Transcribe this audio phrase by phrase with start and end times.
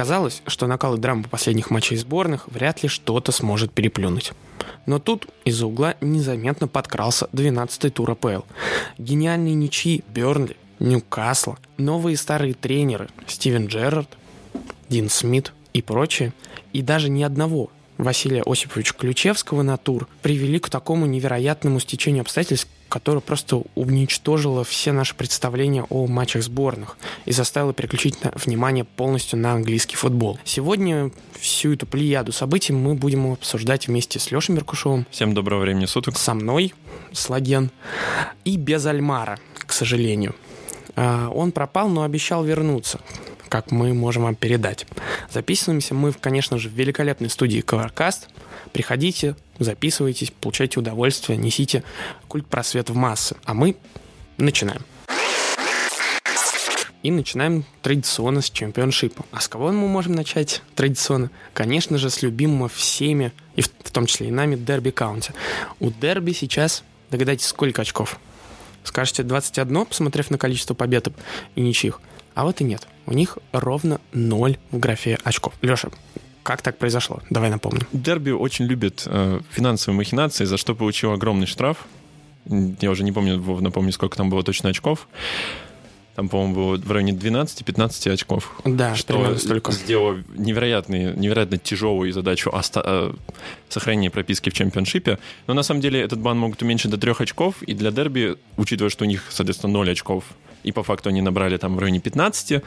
[0.00, 4.32] Казалось, что накал и драма последних матчей сборных вряд ли что-то сможет переплюнуть.
[4.86, 8.46] Но тут из-за угла незаметно подкрался 12-й тур АПЛ.
[8.96, 14.08] Гениальные ничьи Бернли, Ньюкасла, новые старые тренеры Стивен Джерард,
[14.88, 16.32] Дин Смит и прочие,
[16.72, 17.68] и даже ни одного
[18.02, 24.92] Василия Осиповича Ключевского на тур привели к такому невероятному стечению обстоятельств, которое просто уничтожило все
[24.92, 26.96] наши представления о матчах сборных
[27.26, 30.38] и заставило переключить внимание полностью на английский футбол.
[30.44, 35.06] Сегодня всю эту плеяду событий мы будем обсуждать вместе с Лешей Меркушевым.
[35.10, 36.16] Всем доброго времени суток.
[36.18, 36.74] Со мной,
[37.12, 37.70] Слаген.
[38.44, 40.34] И без Альмара, к сожалению.
[40.96, 43.00] А, он пропал, но обещал вернуться
[43.50, 44.86] как мы можем вам передать.
[45.30, 48.28] Записываемся мы, конечно же, в великолепной студии Covercast.
[48.72, 51.82] Приходите, записывайтесь, получайте удовольствие, несите
[52.28, 53.36] культ просвет в массы.
[53.44, 53.76] А мы
[54.38, 54.82] начинаем.
[57.02, 59.24] И начинаем традиционно с чемпионшипа.
[59.32, 61.30] А с кого мы можем начать традиционно?
[61.54, 65.32] Конечно же, с любимого всеми, и в, в том числе и нами, Дерби Каунти.
[65.80, 68.20] У Дерби сейчас, догадайтесь, сколько очков?
[68.84, 71.08] Скажете 21, посмотрев на количество побед
[71.54, 72.00] и ничьих.
[72.34, 72.86] А вот и нет.
[73.10, 75.52] У них ровно ноль в графе очков.
[75.62, 75.88] Леша,
[76.44, 77.20] как так произошло?
[77.28, 77.86] Давай напомним.
[77.92, 81.86] Дерби очень любит э, финансовые махинации, за что получил огромный штраф.
[82.46, 85.08] Я уже не помню, напомню, сколько там было точно очков.
[86.16, 88.60] Там, по-моему, было в районе 12-15 очков.
[88.64, 89.72] Да, что столько.
[89.72, 93.12] сделало невероятный, невероятно тяжелую задачу оста- э,
[93.68, 95.18] сохранения прописки в чемпионшипе.
[95.46, 98.90] Но на самом деле этот бан могут уменьшить до трех очков, и для дерби, учитывая,
[98.90, 100.24] что у них, соответственно, 0 очков,
[100.62, 102.62] и по факту они набрали там в районе 15,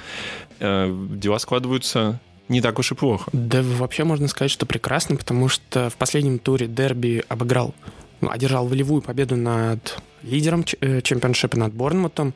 [0.59, 3.29] э, дела складываются не так уж и плохо.
[3.33, 7.73] Да вообще можно сказать, что прекрасно, потому что в последнем туре дерби обыграл,
[8.21, 12.33] ну, одержал волевую победу над лидером э, чемпионшипа, над Борнмутом,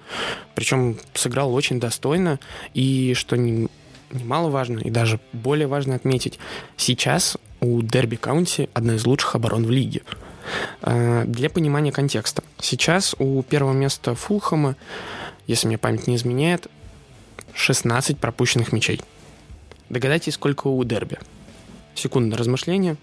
[0.55, 2.39] причем сыграл очень достойно,
[2.73, 3.67] и что не,
[4.11, 6.39] немаловажно, и даже более важно отметить,
[6.75, 10.01] сейчас у Дерби Каунти одна из лучших оборон в лиге.
[10.81, 12.43] Э, для понимания контекста.
[12.59, 14.75] Сейчас у первого места Фулхэма
[15.47, 16.67] если мне память не изменяет,
[17.53, 19.01] 16 пропущенных мячей.
[19.89, 21.17] Догадайтесь, сколько у Дерби.
[21.95, 22.97] Секунда размышления.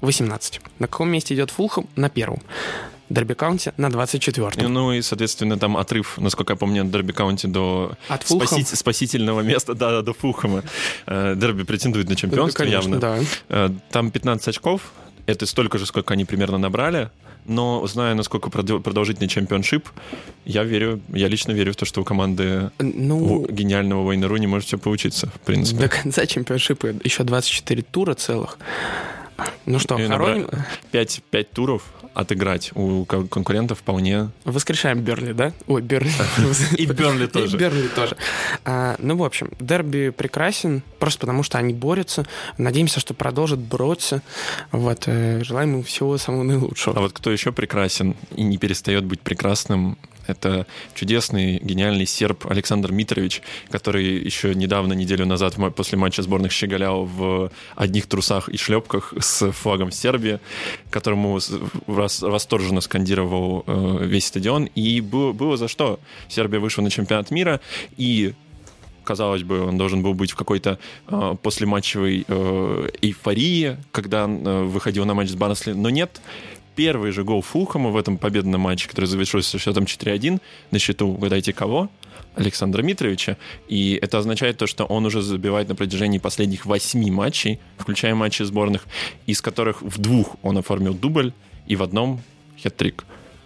[0.00, 0.60] 18.
[0.78, 1.88] На каком месте идет Фулхэм?
[1.96, 2.40] На первом.
[3.10, 7.46] Дерби Каунти на 24 Ну и, соответственно, там отрыв, насколько я помню, от Дерби Каунти
[7.46, 10.62] до от спаси- спасительного места, да, до Фулхэма.
[11.06, 13.00] Э, Дерби претендует на чемпионство да, конечно, явно.
[13.00, 13.18] Да.
[13.48, 14.92] Э, там 15 очков,
[15.26, 17.10] это столько же, сколько они примерно набрали
[17.46, 19.88] но зная, насколько продолжительный чемпионшип,
[20.44, 24.46] я верю, я лично верю в то, что у команды ну, у гениального Вейна Руни
[24.46, 25.80] может все получиться, в принципе.
[25.80, 28.58] До конца чемпионшипа еще 24 тура целых.
[29.66, 30.48] Ну что, хороним?
[30.92, 31.82] 5, 5 туров
[32.14, 34.30] отыграть у конкурентов вполне...
[34.44, 35.52] Воскрешаем Берли, да?
[35.66, 36.10] Ой, Берли.
[36.76, 37.56] И Берли тоже.
[37.56, 38.16] И Берли тоже.
[38.64, 42.26] А, ну, в общем, дерби прекрасен, просто потому что они борются.
[42.58, 44.22] Надеемся, что продолжат бороться.
[44.72, 46.96] Вот, э, желаем им всего самого наилучшего.
[46.96, 52.92] А вот кто еще прекрасен и не перестает быть прекрасным, это чудесный, гениальный серб Александр
[52.92, 59.14] Митрович, который еще недавно, неделю назад, после матча сборных щеголял в одних трусах и шлепках
[59.18, 60.40] с флагом Сербии,
[60.90, 61.38] которому
[61.86, 64.64] восторженно скандировал э, весь стадион.
[64.74, 66.00] И было, за что.
[66.28, 67.60] Сербия вышла на чемпионат мира,
[67.96, 68.34] и
[69.04, 70.78] казалось бы, он должен был быть в какой-то
[71.08, 76.20] э, послематчевой э, эйфории, когда э, выходил на матч с Барнсли, но нет
[76.76, 81.52] первый же гол Фулхэма в этом победном матче, который завершился счетом 4-1, на счету, угадайте
[81.52, 81.90] кого?
[82.34, 83.36] Александра Митровича.
[83.68, 88.42] И это означает то, что он уже забивает на протяжении последних восьми матчей, включая матчи
[88.42, 88.86] сборных,
[89.26, 91.32] из которых в двух он оформил дубль,
[91.66, 92.20] и в одном
[92.62, 93.04] хет-трик.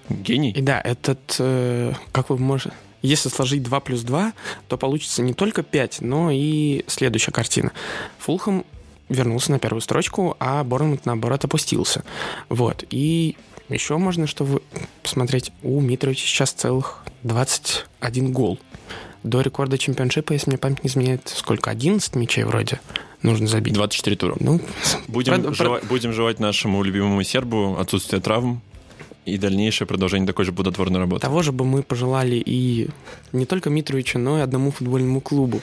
[0.08, 0.50] Гений.
[0.52, 2.74] И да, этот, э, как вы можете...
[3.00, 4.32] Если сложить 2 плюс 2,
[4.68, 7.72] то получится не только 5, но и следующая картина.
[8.18, 8.64] Фулхэм
[9.08, 12.04] вернулся на первую строчку, а Борнмут, наоборот, опустился.
[12.48, 12.84] Вот.
[12.90, 13.36] И
[13.68, 14.60] еще можно, что вы
[15.02, 18.58] посмотреть, у Митровича сейчас целых 21 гол.
[19.22, 21.70] До рекорда чемпионшипа, если мне память не изменяет, сколько?
[21.70, 22.80] 11 мячей вроде
[23.22, 23.72] нужно забить.
[23.72, 24.36] 24 тура.
[24.38, 24.60] Ну,
[25.08, 25.86] будем, про, про...
[25.86, 28.60] будем желать нашему любимому сербу отсутствия травм,
[29.24, 31.22] и дальнейшее продолжение такой же плодотворной работы.
[31.22, 32.88] Того же бы мы пожелали и
[33.32, 35.60] не только Митровичу, но и одному футбольному клубу,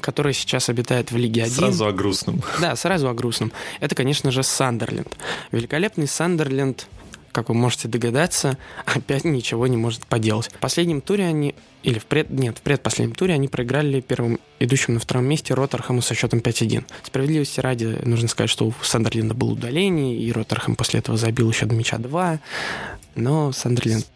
[0.00, 1.54] который сейчас обитает в Лиге 1.
[1.54, 2.42] Сразу о грустном.
[2.60, 3.52] Да, сразу о грустном.
[3.80, 5.16] Это, конечно же, Сандерленд.
[5.52, 6.86] Великолепный Сандерленд
[7.36, 8.56] как вы можете догадаться,
[8.86, 10.48] опять ничего не может поделать.
[10.48, 14.94] В последнем туре они, или в пред, нет, в предпоследнем туре они проиграли первым идущим
[14.94, 16.84] на втором месте Роттерхэму со счетом 5-1.
[17.04, 21.66] Справедливости ради, нужно сказать, что у Сандерленда было удаление, и Роттерхэм после этого забил еще
[21.66, 22.40] до мяча 2,
[23.16, 24.06] но Сандерленд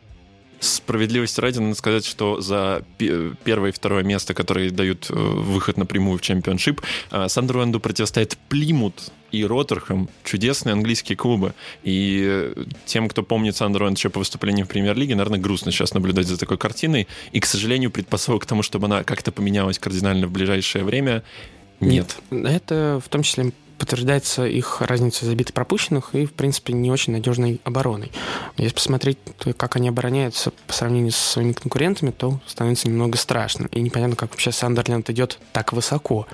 [0.60, 6.18] Справедливости ради, надо сказать, что за первое и второе место, которые дают э, выход напрямую
[6.18, 11.54] в чемпионшип, э, Сандерленду противостоит Плимут и Роттерхэм, чудесные английские клубы.
[11.82, 16.26] И э, тем, кто помнит Сандерленд еще по выступлениям в премьер-лиге, наверное, грустно сейчас наблюдать
[16.26, 17.08] за такой картиной.
[17.32, 21.22] И, к сожалению, предпосылок к тому, чтобы она как-то поменялась кардинально в ближайшее время,
[21.80, 22.18] нет.
[22.30, 22.44] нет.
[22.46, 27.62] Это в том числе подтверждается их разницей забитых пропущенных и, в принципе, не очень надежной
[27.64, 28.12] обороной.
[28.58, 29.16] Если посмотреть,
[29.56, 33.68] как они обороняются по сравнению с своими конкурентами, то становится немного страшно.
[33.72, 36.26] И непонятно, как вообще Сандерленд идет так высоко.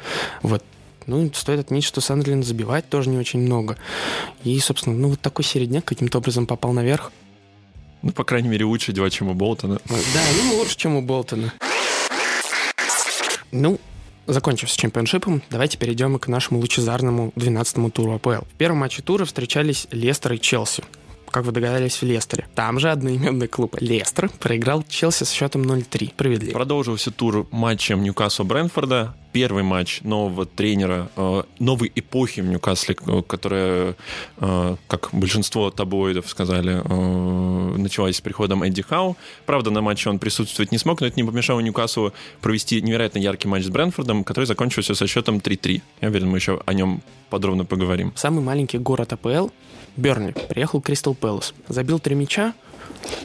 [0.43, 0.65] Вот.
[1.07, 3.77] Ну, стоит отметить, что Сандерленд забивает тоже не очень много.
[4.43, 7.13] И, собственно, ну, вот такой середняк каким-то образом попал наверх.
[8.03, 9.79] Ну, по крайней мере, лучше дела, чем у Болтона.
[9.89, 11.53] Да, ну, лучше, чем у Болтона.
[13.53, 13.79] Ну,
[14.27, 18.45] Закончив с чемпионшипом, давайте перейдем к нашему лучезарному 12-му туру АПЛ.
[18.45, 20.83] В первом матче тура встречались Лестер и Челси
[21.31, 22.47] как вы догадались, в Лестере.
[22.55, 26.11] Там же одноименный клуб Лестер проиграл Челси с счетом 0-3.
[26.11, 26.53] Справедливо.
[26.53, 29.15] Продолжился тур матчем Ньюкасла Брэнфорда.
[29.33, 33.97] Первый матч нового тренера, э, новой эпохи в Ньюкасле, э, которая,
[34.39, 36.77] э, как большинство таблоидов сказали,
[37.77, 39.17] началась с приходом Эдди Хау.
[39.45, 43.49] Правда, на матче он присутствовать не смог, но это не помешало Ньюкаслу провести невероятно яркий
[43.49, 45.83] матч с Брэнфордом, который закончился со счетом 3-3.
[46.01, 48.13] Я уверен, мы еще о нем подробно поговорим.
[48.17, 49.49] Самый маленький город АПЛ
[49.97, 51.55] Бернли приехал Кристал Пэлас.
[51.69, 52.55] Забил три мяча.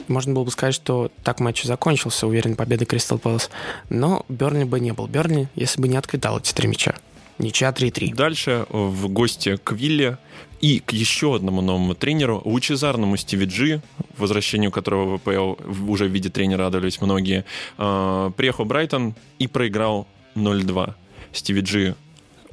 [0.08, 3.50] Можно было бы сказать, что так матч закончился, уверен, победой Кристал Пэлас.
[3.88, 6.94] Но Бернли бы не был Бернли, если бы не открытал эти три мяча.
[7.38, 8.14] Ничья 3-3.
[8.14, 10.18] Дальше в гости к Вилле
[10.60, 13.82] и к еще одному новому тренеру, лучезарному Стиви Джи,
[14.16, 17.44] возвращению которого в ВПЛ уже в виде тренера радовались многие,
[17.78, 20.94] а, приехал Брайтон и проиграл 0-2.
[21.32, 21.96] Стиви Джи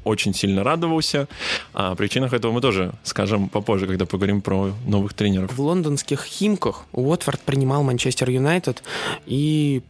[0.04, 1.28] очень сильно радовался.
[1.74, 5.54] О причинах этого мы тоже скажем попозже, когда поговорим про новых тренеров.
[5.54, 8.84] В лондонских Химках Уотфорд принимал Манчестер Юнайтед,
[9.26, 9.82] и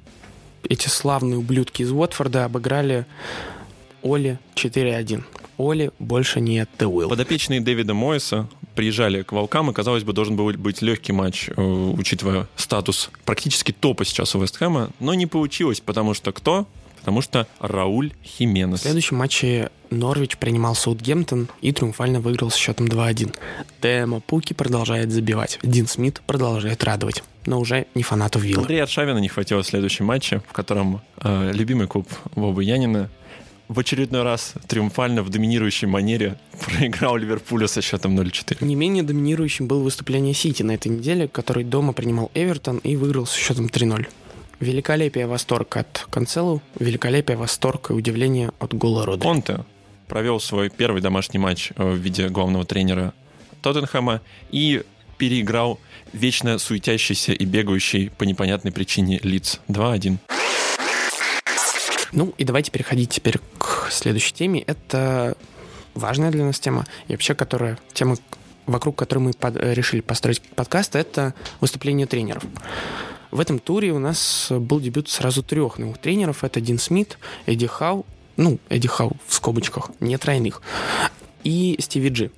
[0.67, 3.05] эти славные ублюдки из Уотфорда обыграли
[4.03, 5.23] Оли 4-1.
[5.57, 7.09] Оли больше не The Will.
[7.09, 11.61] Подопечные Дэвида Мойса приезжали к Волкам, и, казалось бы, должен был быть легкий матч, э,
[11.61, 16.65] учитывая статус практически топа сейчас у Вестхэма, но не получилось, потому что кто?
[16.99, 18.79] Потому что Рауль Хименес.
[18.79, 23.35] В следующем матче Норвич принимал Саутгемптон и триумфально выиграл с счетом 2-1.
[23.81, 25.59] Тема Пуки продолжает забивать.
[25.63, 28.61] Дин Смит продолжает радовать но уже не фанатов Виллы.
[28.61, 33.09] Андрея Аршавина не хватило в следующем матче, в котором э, любимый клуб Вовы Янина
[33.67, 38.63] в очередной раз триумфально в доминирующей манере проиграл Ливерпулю со счетом 0-4.
[38.63, 43.25] Не менее доминирующим было выступление Сити на этой неделе, который дома принимал Эвертон и выиграл
[43.25, 44.07] со счетом 3-0.
[44.59, 49.23] Великолепие, восторг от Канцелу, великолепие, восторг и удивление от гола Родри.
[49.23, 49.63] Конте
[50.07, 53.13] провел свой первый домашний матч э, в виде главного тренера
[53.61, 54.21] Тоттенхэма
[54.51, 54.83] и
[55.17, 55.79] переиграл
[56.11, 60.17] вечно суетящийся и бегающий по непонятной причине лиц 2-1.
[62.11, 64.61] Ну и давайте переходить теперь к следующей теме.
[64.61, 65.37] Это
[65.93, 68.17] важная для нас тема, и вообще которая, тема,
[68.65, 72.43] вокруг которой мы под, решили построить подкаст, это выступление тренеров.
[73.31, 76.43] В этом туре у нас был дебют сразу трех новых тренеров.
[76.43, 78.05] Это Дин Смит, Эдди Хау,
[78.37, 80.61] ну, Эдди Хау в скобочках, не тройных,
[81.43, 82.31] и Стиви Джи.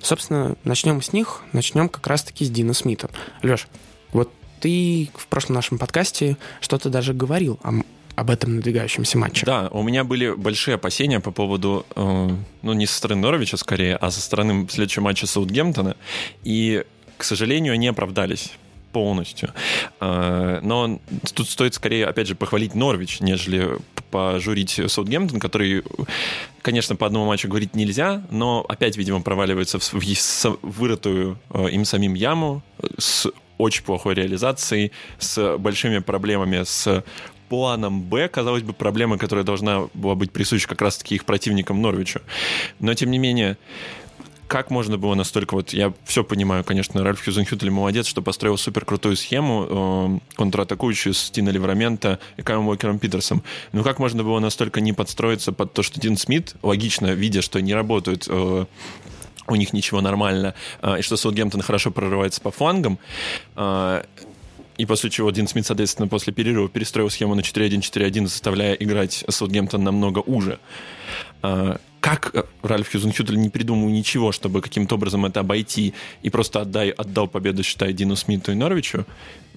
[0.00, 1.42] Собственно, начнем с них.
[1.52, 3.10] Начнем как раз-таки с Дина Смита.
[3.42, 3.68] Леш,
[4.12, 4.30] вот
[4.60, 7.82] ты в прошлом нашем подкасте что-то даже говорил о,
[8.14, 9.44] об этом надвигающемся матче.
[9.46, 12.28] Да, у меня были большие опасения по поводу, э,
[12.62, 15.96] ну, не со стороны Норвича скорее, а со стороны следующего матча Саутгемптона.
[16.44, 16.84] И,
[17.18, 18.52] к сожалению, они оправдались
[18.92, 19.52] полностью.
[20.00, 21.00] А, но
[21.34, 23.78] тут стоит скорее, опять же, похвалить Норвич, нежели
[24.10, 25.84] пожурить Саутгемптон, который,
[26.62, 29.92] конечно, по одному матчу говорить нельзя, но опять, видимо, проваливается в
[30.62, 32.62] вырытую а, им самим яму
[32.98, 33.26] с
[33.58, 37.04] очень плохой реализацией, с большими проблемами с
[37.50, 42.20] планом Б, казалось бы, проблема, которая должна была быть присуща как раз-таки их противникам Норвичу.
[42.78, 43.58] Но, тем не менее,
[44.50, 45.72] как можно было настолько вот...
[45.72, 51.30] Я все понимаю, конечно, Ральф Хьюзенхютель молодец, что построил супер крутую схему э, контратакующую с
[51.30, 53.44] Тино Ливрамента и Каймом Уокером Питерсом.
[53.70, 57.62] Но как можно было настолько не подстроиться под то, что Дин Смит, логично, видя, что
[57.62, 58.64] не работают э,
[59.46, 62.98] у них ничего нормально, э, и что Саутгемптон хорошо прорывается по флангам,
[63.54, 64.02] э,
[64.78, 69.84] и после чего Дин Смит, соответственно, после перерыва перестроил схему на 4-1-4-1, заставляя играть Саутгемптон
[69.84, 70.58] намного уже.
[71.42, 76.60] Э, как э, Ральф Хьюзенхютель не придумал ничего, чтобы каким-то образом это обойти и просто
[76.60, 79.04] отдай, отдал победу, считай, Дину Смиту и Норвичу,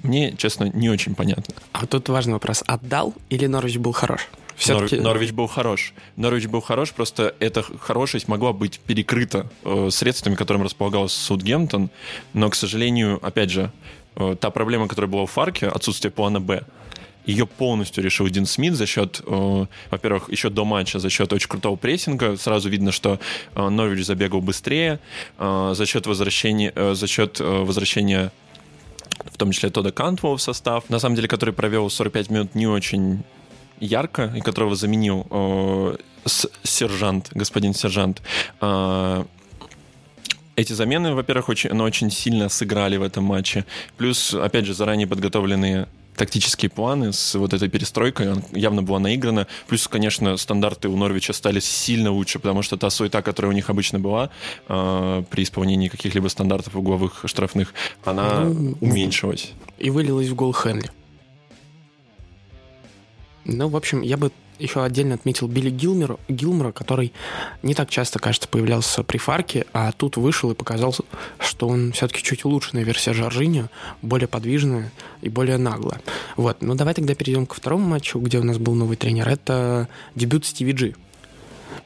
[0.03, 1.55] мне, честно, не очень понятно.
[1.71, 2.63] А тут важный вопрос.
[2.67, 4.27] Отдал или Норвич был хорош?
[4.55, 4.97] Все-таки...
[4.97, 5.93] Нор, Норвич был хорош.
[6.15, 11.89] Норвич был хорош, просто эта хорошесть могла быть перекрыта э, средствами, которым располагался Саутгемптон,
[12.33, 13.71] но, к сожалению, опять же,
[14.15, 16.63] э, та проблема, которая была в Фарке, отсутствие плана «Б»,
[17.25, 21.47] ее полностью решил Дин Смит за счет, э, во-первых, еще до матча, за счет очень
[21.47, 22.37] крутого прессинга.
[22.37, 23.19] Сразу видно, что
[23.55, 24.99] э, Норвич забегал быстрее,
[25.37, 28.31] э, за счет возвращения, э, за счет возвращения
[29.31, 32.67] в том числе Тода Кантвелла в состав, на самом деле, который провел 45 минут не
[32.67, 33.23] очень
[33.79, 35.97] ярко, и которого заменил
[36.63, 38.21] сержант, господин сержант.
[40.55, 43.65] Эти замены, во-первых, очень, но очень сильно сыграли в этом матче.
[43.97, 49.47] Плюс, опять же, заранее подготовленные тактические планы с вот этой перестройкой, он явно была наиграна.
[49.67, 53.69] Плюс, конечно, стандарты у Норвича стали сильно лучше, потому что та суета, которая у них
[53.69, 54.29] обычно была
[54.67, 59.51] э, при исполнении каких-либо стандартов угловых штрафных, она ну, уменьшилась.
[59.79, 60.89] И вылилась в гол Хенли.
[63.45, 67.11] Ну, в общем, я бы еще отдельно отметил Билли Гилмера, Гилмера, который
[67.61, 70.95] не так часто, кажется, появлялся при Фарке, а тут вышел и показал,
[71.53, 73.69] что он все-таки чуть улучшенная версия Жоржиньо,
[74.01, 74.91] более подвижная
[75.21, 76.01] и более наглая.
[76.35, 79.29] Вот, ну давай тогда перейдем ко второму матчу, где у нас был новый тренер.
[79.29, 80.95] Это дебют Стиви Джи.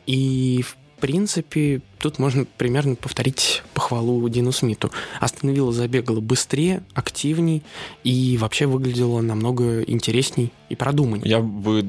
[0.06, 4.92] И, в принципе, тут можно примерно повторить похвалу Дину Смиту.
[5.20, 7.64] Остановила, забегала быстрее, активней
[8.04, 11.28] и вообще выглядела намного интересней и продуманней.
[11.28, 11.86] Я бы...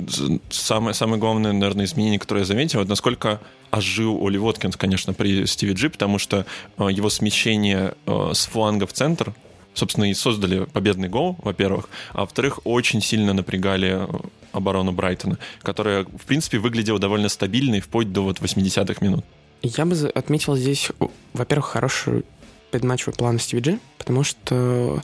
[0.51, 5.47] Самое, самое главное, наверное, изменение, которое я заметил, это насколько ожил Оли Воткинс, конечно, при
[5.47, 6.47] Стиви Джи, потому что
[6.79, 9.35] э, его смещение э, с фланга в центр
[9.75, 14.09] собственно, и создали победный гол, во-первых, а во-вторых, очень сильно напрягали э,
[14.53, 19.25] оборону Брайтона, которая, в принципе, выглядела довольно стабильной вплоть до вот 80-х минут.
[19.63, 20.91] Я бы отметил здесь,
[21.33, 22.25] во-первых, хороший
[22.71, 25.03] предматчевый план Стиви Джи, потому что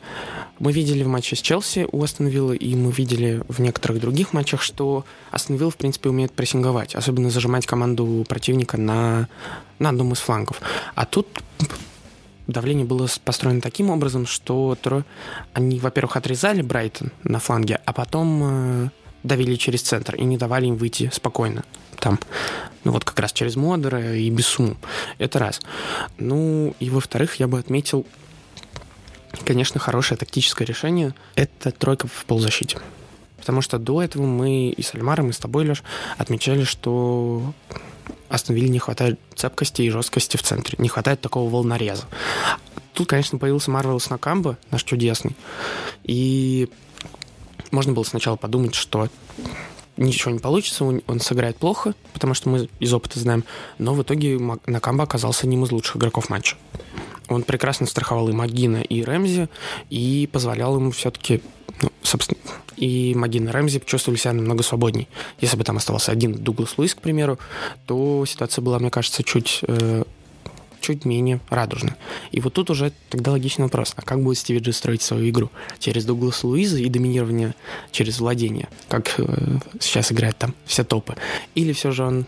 [0.59, 4.33] мы видели в матче с Челси у Астон Виллы, и мы видели в некоторых других
[4.33, 9.28] матчах, что Астон Вилла, в принципе, умеет прессинговать, особенно зажимать команду противника на,
[9.78, 10.61] на одном из флангов.
[10.94, 11.26] А тут
[12.46, 14.76] давление было построено таким образом, что
[15.52, 18.88] они, во-первых, отрезали Брайтон на фланге, а потом э,
[19.22, 21.64] давили через центр и не давали им выйти спокойно
[22.04, 22.18] там.
[22.84, 24.76] Ну вот как раз через Модера и Бессуму.
[25.18, 25.60] Это раз.
[26.18, 28.06] Ну и во-вторых, я бы отметил,
[29.44, 31.14] конечно, хорошее тактическое решение.
[31.34, 32.78] Это тройка в полузащите.
[33.38, 35.82] Потому что до этого мы и с Альмаром, и с тобой, Леш,
[36.18, 37.54] отмечали, что
[38.28, 40.76] Астон не хватает цепкости и жесткости в центре.
[40.78, 42.04] Не хватает такого волнореза.
[42.93, 45.37] Тут, конечно, появился Марвелс Накамба, наш чудесный.
[46.04, 46.69] И
[47.71, 49.09] можно было сначала подумать, что
[49.97, 53.45] ничего не получится, он сыграет плохо, потому что мы из опыта знаем.
[53.78, 56.57] Но в итоге Накамба оказался одним из лучших игроков матча.
[57.28, 59.49] Он прекрасно страховал и Магина, и Рэмзи,
[59.90, 61.43] и позволял ему все-таки,
[61.83, 62.38] ну, собственно,
[62.76, 65.09] и Магина и Рэмзи чувствовали себя намного свободней.
[65.40, 67.38] Если бы там оставался один Дуглас Луис, к примеру,
[67.87, 70.04] то ситуация была, мне кажется, чуть э,
[70.81, 71.97] чуть менее радужно.
[72.31, 75.50] И вот тут уже тогда логичный вопрос, а как будет Стиви Джи строить свою игру?
[75.78, 77.54] Через Дугласа Луиза и доминирование
[77.90, 81.16] через владение, как э, сейчас играют там все топы?
[81.54, 82.26] Или все же он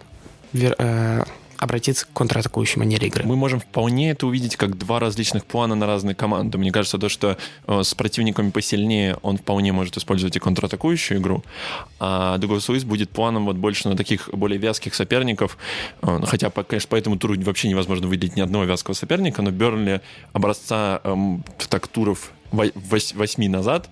[0.55, 1.23] э,
[1.59, 3.25] обратиться к контратакующей манере игры.
[3.25, 6.59] Мы можем вполне это увидеть как два различных плана на разные команды.
[6.59, 7.37] Мне кажется, то, что
[7.67, 11.45] э, с противниками посильнее он вполне может использовать и контратакующую игру,
[11.99, 15.59] а Дуглас Луис будет планом вот больше на таких более вязких соперников,
[16.03, 20.01] э, хотя, конечно, по этому туру вообще невозможно выделить ни одного вязкого соперника, но Бернли
[20.33, 21.17] образца э,
[21.69, 23.91] так туров восьми назад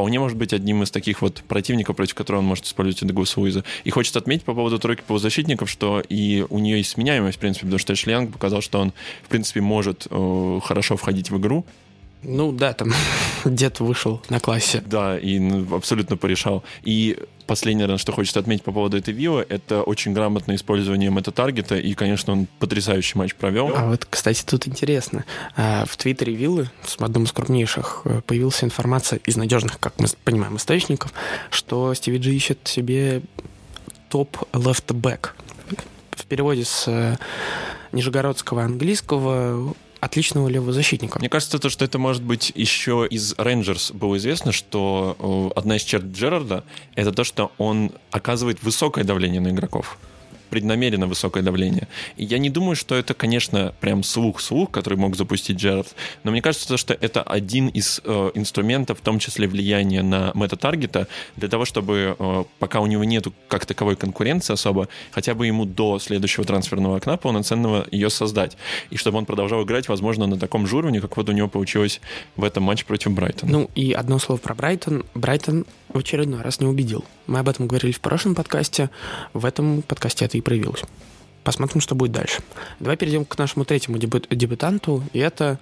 [0.00, 3.64] вполне может быть одним из таких вот противников, против которого он может использовать Эдегуса Уиза.
[3.84, 7.66] И хочется отметить по поводу тройки полузащитников, что и у нее есть сменяемость, в принципе,
[7.66, 11.66] потому что Эшли Янг показал, что он, в принципе, может э, хорошо входить в игру,
[12.22, 12.92] ну да, там
[13.44, 14.82] дед вышел на классе.
[14.84, 16.62] Да, и ну, абсолютно порешал.
[16.82, 21.76] И последнее, наверное, что хочется отметить по поводу этой виллы, это очень грамотное использование мета-таргета,
[21.76, 23.72] и, конечно, он потрясающий матч провел.
[23.74, 25.24] А вот, кстати, тут интересно.
[25.56, 30.06] А, в Твиттере виллы, в одном из крупнейших, э, появилась информация из надежных, как мы
[30.22, 31.12] понимаем, источников,
[31.50, 33.22] что Стиви Джи ищет себе
[34.10, 35.30] топ left back.
[36.12, 37.16] В переводе с э,
[37.92, 41.18] нижегородского английского отличного левого защитника.
[41.18, 45.76] Мне кажется, то, что это может быть еще из Рейнджерс было известно, что э, одна
[45.76, 46.64] из черт Джерарда—
[46.94, 49.98] это то, что он оказывает высокое давление на игроков
[50.50, 51.88] преднамеренно высокое давление.
[52.16, 56.42] И я не думаю, что это, конечно, прям слух-слух, который мог запустить Джерард, но мне
[56.42, 61.64] кажется, что это один из э, инструментов, в том числе влияния на мета-таргета, для того,
[61.64, 66.44] чтобы э, пока у него нету как таковой конкуренции особо, хотя бы ему до следующего
[66.44, 68.56] трансферного окна полноценного ее создать.
[68.90, 72.00] И чтобы он продолжал играть, возможно, на таком же уровне, как вот у него получилось
[72.36, 73.52] в этом матче против Брайтона.
[73.52, 75.04] Ну и одно слово про Брайтон.
[75.14, 77.04] Брайтон в очередной раз не убедил.
[77.26, 78.90] Мы об этом говорили в прошлом подкасте.
[79.32, 80.82] В этом подкасте это и проявилось.
[81.44, 82.42] Посмотрим, что будет дальше.
[82.80, 85.02] Давай перейдем к нашему третьему дебют, дебютанту.
[85.12, 85.58] И это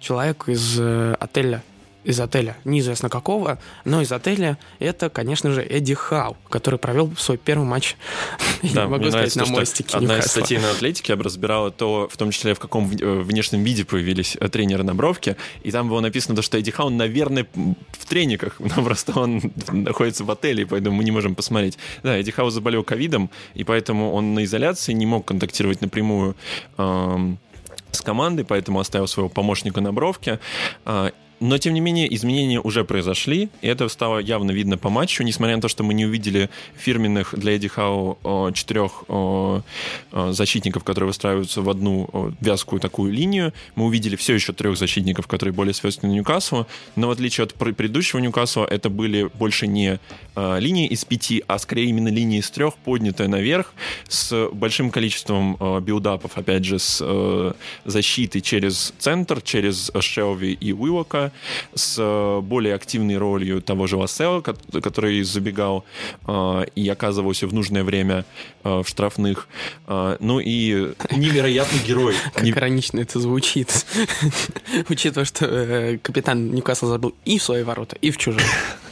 [0.00, 1.62] человек из э, отеля
[2.06, 7.36] из отеля, неизвестно какого, но из отеля это, конечно же, Эдди Хау, который провел свой
[7.36, 7.96] первый матч,
[8.62, 12.30] да, не могу сказать, на мостике Одна из статей на Атлетике разбирала то, в том
[12.30, 16.40] числе, в каком э, внешнем виде появились э, тренеры на бровке, и там было написано,
[16.42, 21.10] что Эдди Хау, наверное, в трениках, но просто он находится в отеле, поэтому мы не
[21.10, 21.76] можем посмотреть.
[22.04, 26.36] Да, Эдди Хау заболел ковидом, и поэтому он на изоляции не мог контактировать напрямую
[26.78, 27.38] эм,
[27.90, 30.38] с командой, поэтому оставил своего помощника на бровке.
[31.38, 35.56] Но, тем не менее, изменения уже произошли, и это стало явно видно по матчу, несмотря
[35.56, 38.18] на то, что мы не увидели фирменных для Эдди Хау
[38.54, 39.04] четырех
[40.12, 43.52] защитников, которые выстраиваются в одну вязкую такую линию.
[43.74, 48.20] Мы увидели все еще трех защитников, которые более свойственны Ньюкаслу, но в отличие от предыдущего
[48.20, 49.98] Ньюкасла, это были больше не
[50.34, 53.74] а, линии из пяти, а скорее именно линии из трех, поднятая наверх,
[54.08, 60.72] с большим количеством билдапов, опять же, с защитой через центр, через Шелви и
[61.74, 65.84] С э, более активной ролью того же Лассела, который забегал
[66.26, 68.24] э, и оказывался в нужное время
[68.64, 69.48] э, в штрафных.
[69.86, 72.14] Ну и невероятный герой.
[72.34, 73.86] Как иронично это звучит.
[74.88, 78.46] Учитывая, что капитан Ньюкасла забыл и в свои ворота, и в чужие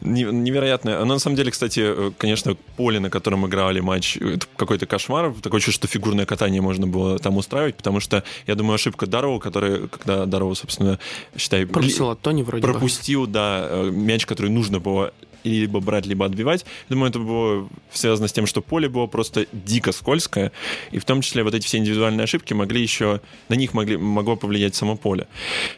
[0.00, 0.98] невероятное.
[1.00, 4.18] Но на самом деле, кстати, э, конечно, поле, на котором играли матч,
[4.56, 5.34] какой-то кошмар.
[5.42, 9.38] Такое чувство, что фигурное катание можно было там устраивать, потому что, я думаю, ошибка Дарова,
[9.38, 10.98] которая, когда Дарова, собственно,
[11.36, 11.66] считай...
[11.66, 13.32] Пропустил от Тони вроде Пропустил, бы.
[13.32, 15.12] да, э, мяч, который нужно было
[15.44, 16.64] либо брать, либо отбивать.
[16.88, 20.52] Думаю, это было связано с тем, что поле было просто дико скользкое,
[20.90, 24.36] и в том числе вот эти все индивидуальные ошибки могли еще, на них могли, могло
[24.36, 25.26] повлиять само поле.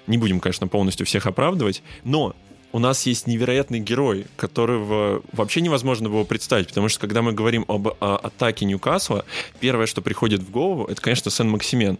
[0.06, 2.35] Не будем, конечно, полностью всех оправдывать, но
[2.75, 7.64] у нас есть невероятный герой, которого вообще невозможно было представить, потому что когда мы говорим
[7.69, 9.25] об о, атаке Ньюкасла,
[9.61, 11.99] первое, что приходит в голову, это, конечно, Сен-Максимен.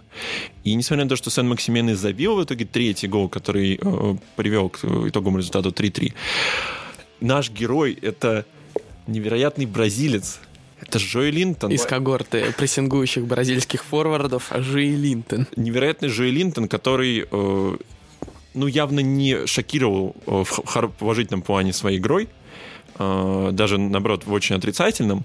[0.65, 4.69] И несмотря на то, что Сен-Максимен и забил в итоге третий гол, который э, привел
[4.69, 6.13] к итоговому результату 3-3,
[7.21, 8.45] наш герой— это
[9.07, 10.41] невероятный бразилец,
[10.81, 11.71] это Джои Линтон.
[11.71, 15.47] Из когорты прессингующих бразильских форвардов Джои Линтон.
[15.55, 17.77] Невероятный Джои Линтон, который э,
[18.55, 22.29] ну, явно не шокировал э, в положительном плане своей игрой,
[22.99, 25.25] э, даже, наоборот, в очень отрицательном.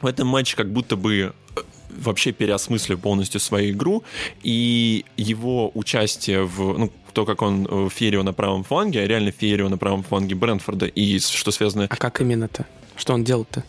[0.00, 4.02] В этом матче как будто бы э, вообще переосмыслил полностью свою игру,
[4.42, 9.68] и его участие в, ну, то, как он феерил на правом фланге, а реально феерил
[9.68, 11.86] на правом фланге Брэнфорда, и что связано...
[11.90, 12.66] А как именно-то?
[12.96, 13.64] Что он делал-то?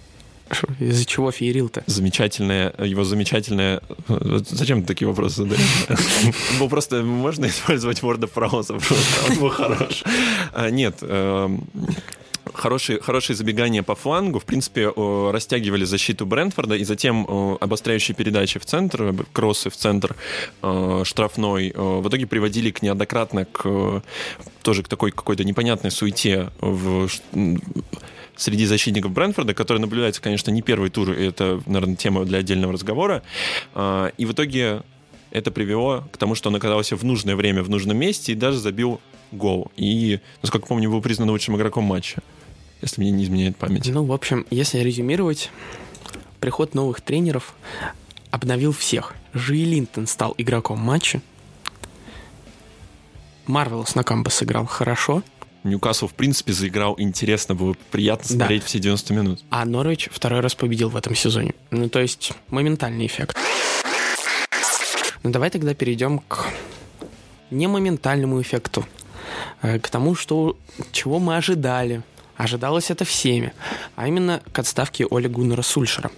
[0.79, 1.83] Из-за чего феерил-то?
[1.85, 3.81] Замечательная, его замечательная...
[4.07, 5.62] Зачем ты такие вопросы задаешь?
[6.59, 8.81] Ну, просто можно использовать Word of Browser,
[9.29, 10.03] он был хорош.
[10.53, 11.65] А, нет, эм,
[12.53, 14.91] хорошие, хорошие забегания по флангу, в принципе,
[15.31, 20.15] растягивали защиту Брентфорда, и затем обостряющие передачи в центр, кроссы в центр
[21.03, 24.03] штрафной, в итоге приводили к неоднократно к
[24.62, 27.07] тоже к такой какой-то непонятной суете в
[28.39, 32.73] среди защитников Брэнфорда, который наблюдается, конечно, не первый тур, и это, наверное, тема для отдельного
[32.73, 33.21] разговора.
[33.73, 34.82] А, и в итоге
[35.32, 38.58] это привело к тому, что он оказался в нужное время, в нужном месте и даже
[38.58, 38.99] забил
[39.32, 39.71] гол.
[39.75, 42.21] И, насколько помню, был признан лучшим игроком матча,
[42.82, 43.88] если мне не изменяет память.
[43.88, 45.52] Ну, в общем, если резюмировать,
[46.39, 47.54] приход новых тренеров
[48.32, 49.15] обновил всех.
[49.34, 51.21] Жи Линтон стал игроком матча.
[53.45, 55.23] Марвелс на кампус сыграл хорошо.
[55.63, 58.67] Ньюкасл, в принципе, заиграл интересно, было приятно смотреть да.
[58.67, 59.43] все 90 минут.
[59.50, 61.54] А Норвич второй раз победил в этом сезоне.
[61.72, 63.38] Ну, то есть, моментальный эффект.
[65.24, 66.48] Ну, давай тогда перейдем к
[67.52, 68.86] не моментальному эффекту,
[69.62, 70.56] э, к тому, что,
[70.91, 72.04] чего мы ожидали.
[72.38, 73.52] Ожидалось это всеми,
[73.98, 76.10] а именно к отставке Оли Гуннера Сульшера.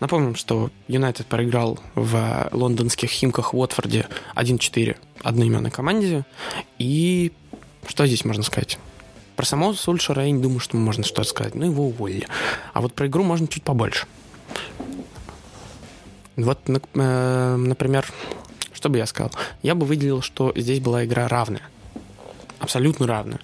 [0.00, 4.06] Напомним, что Юнайтед проиграл в лондонских Химках в Уотфорде
[4.36, 6.24] 1-4 одноименной команде,
[6.78, 7.32] и
[7.86, 8.78] что здесь можно сказать?
[9.36, 11.54] Про самого Сульшера я не думаю, что можно что-то сказать.
[11.54, 12.26] Ну, его уволили.
[12.72, 14.06] А вот про игру можно чуть побольше.
[16.36, 18.06] Вот, э, например,
[18.72, 19.32] что бы я сказал?
[19.62, 21.62] Я бы выделил, что здесь была игра равная.
[22.58, 23.40] Абсолютно равная.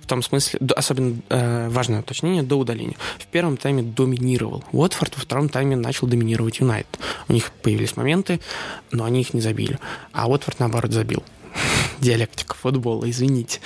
[0.00, 2.96] В том смысле, особенно э, важное уточнение, до удаления.
[3.18, 6.86] В первом тайме доминировал Уотфорд, во втором тайме начал доминировать Юнайт.
[7.28, 8.40] У них появились моменты,
[8.90, 9.78] но они их не забили.
[10.12, 11.22] А Уотфорд, наоборот, забил
[12.02, 13.60] диалектика футбола, извините.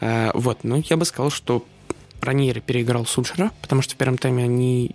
[0.00, 1.64] А, вот, ну, я бы сказал, что
[2.20, 4.92] Раньери переиграл Сульшера, потому что в первом тайме они,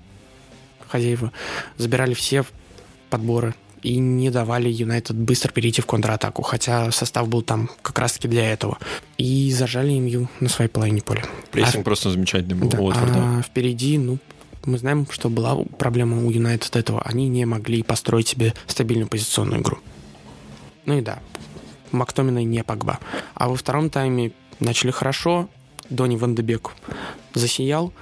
[0.87, 1.31] хозяева,
[1.77, 2.45] забирали все
[3.09, 8.27] подборы и не давали Юнайтед быстро перейти в контратаку, хотя состав был там как раз-таки
[8.27, 8.79] для этого.
[9.17, 11.23] И зажали их на своей половине поля.
[11.51, 12.69] Прессинг а, просто замечательный был.
[12.69, 14.17] Да, Уотфорд, а впереди, ну,
[14.65, 17.01] мы знаем, что была проблема у Юнайтед этого.
[17.03, 19.77] Они не могли построить себе стабильную позиционную игру.
[20.85, 21.19] Ну и да,
[21.91, 22.99] Мактомина не Погба.
[23.33, 25.49] А во втором тайме начали хорошо,
[25.89, 26.71] Дони Вандебек
[27.33, 27.93] засиял,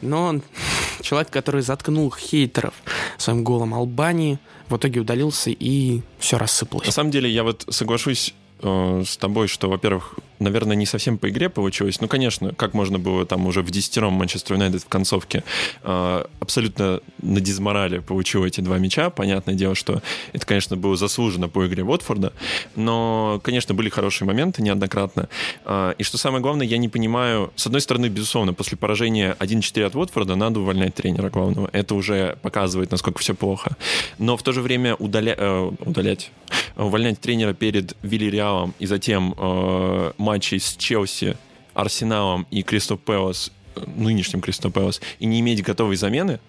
[0.00, 0.40] но
[1.00, 2.74] человек, который заткнул хейтеров
[3.16, 6.86] своим голом Албании, в итоге удалился и все рассыпалось.
[6.86, 11.28] На самом деле, я вот соглашусь э, с тобой, что, во-первых, наверное, не совсем по
[11.28, 12.00] игре получилось.
[12.00, 15.44] Ну, конечно, как можно было там уже в десятером Манчестер Юнайтед в концовке
[15.82, 19.10] э, абсолютно на дизморале получил эти два мяча.
[19.10, 22.32] Понятное дело, что это, конечно, было заслуженно по игре Уотфорда.
[22.76, 25.28] Но, конечно, были хорошие моменты неоднократно.
[25.64, 27.52] Э, и что самое главное, я не понимаю...
[27.56, 31.70] С одной стороны, безусловно, после поражения 1-4 от Уотфорда надо увольнять тренера главного.
[31.72, 33.76] Это уже показывает, насколько все плохо.
[34.18, 35.34] Но в то же время удаля...
[35.38, 36.30] э, удалять...
[36.76, 41.36] Увольнять тренера перед Вильяреалом и затем э, матчей с Челси,
[41.74, 43.52] Арсеналом и Кристо Пэлас,
[43.96, 46.40] нынешним Кристо Пэлас, и не иметь готовой замены,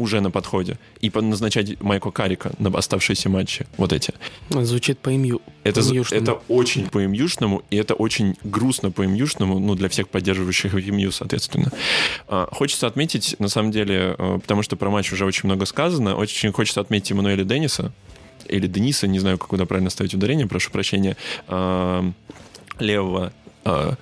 [0.00, 4.14] уже на подходе, и назначать Майкла Карика на оставшиеся матчи, вот эти.
[4.48, 5.42] Звучит по имью.
[5.62, 10.74] Это, это очень по имьюшному, и это очень грустно по имьюшному, ну, для всех поддерживающих
[10.74, 11.70] имью, соответственно.
[12.26, 16.16] А, хочется отметить, на самом деле, а, потому что про матч уже очень много сказано,
[16.16, 17.92] очень хочется отметить Эммануэля Денниса,
[18.50, 21.16] или Дениса, не знаю, как куда правильно ставить ударение, прошу прощения,
[21.48, 22.10] а,
[22.78, 23.32] левого
[23.64, 23.92] э,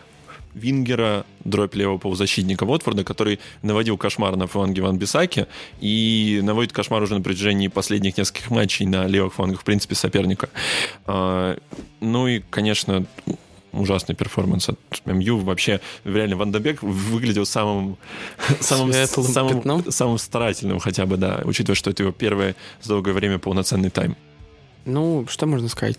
[0.55, 5.47] Вингера, дробь левого полузащитника Уотфорда, который наводил кошмар на фланге Ван Бисаки
[5.81, 10.49] и наводит кошмар уже на протяжении последних нескольких матчей на левых флангах, в принципе, соперника.
[11.07, 11.57] Э,
[12.01, 13.07] ну и, конечно,
[13.73, 15.39] ужасный перформанс от МЮ.
[15.39, 17.97] Вообще, реально, Ван Дебек выглядел самым,
[18.61, 23.39] самым, самым, самым старательным хотя бы, да, учитывая, что это его первое за долгое время
[23.39, 24.17] полноценный тайм.
[24.85, 25.97] Ну, что можно сказать?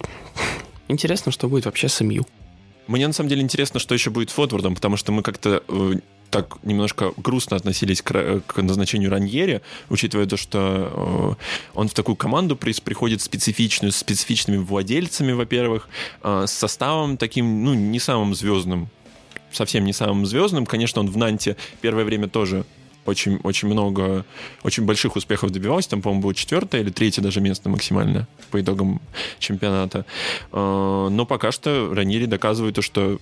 [0.87, 2.25] Интересно, что будет вообще с МЮ.
[2.87, 5.93] Мне на самом деле интересно, что еще будет с Фотвордом, потому что мы как-то э,
[6.31, 12.15] так немножко грустно относились к, к назначению Раньери, учитывая то, что э, он в такую
[12.15, 15.87] команду при, приходит специфичную, с специфичными владельцами, во-первых,
[16.23, 18.89] э, с составом таким, ну, не самым звездным,
[19.51, 20.65] совсем не самым звездным.
[20.65, 22.65] Конечно, он в Нанте первое время тоже
[23.09, 24.25] очень, очень много,
[24.63, 25.89] очень больших успехов добивался.
[25.89, 29.01] Там, по-моему, было четвертое или третье даже место максимально по итогам
[29.39, 30.05] чемпионата.
[30.51, 33.19] А, но пока что Ранили доказывает то, что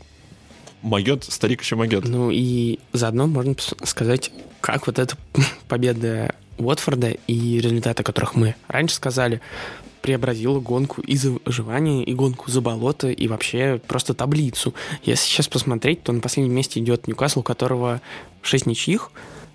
[0.81, 2.07] могет, старик еще могет.
[2.07, 5.17] Ну и заодно можно сказать, как вот эта
[5.67, 9.41] победа Уотфорда и результаты, о которых мы раньше сказали,
[10.01, 14.73] преобразила гонку и за и гонку за болото, и вообще просто таблицу.
[15.03, 18.01] Если сейчас посмотреть, то на последнем месте идет Ньюкасл, у которого
[18.41, 19.11] 6 ничьих,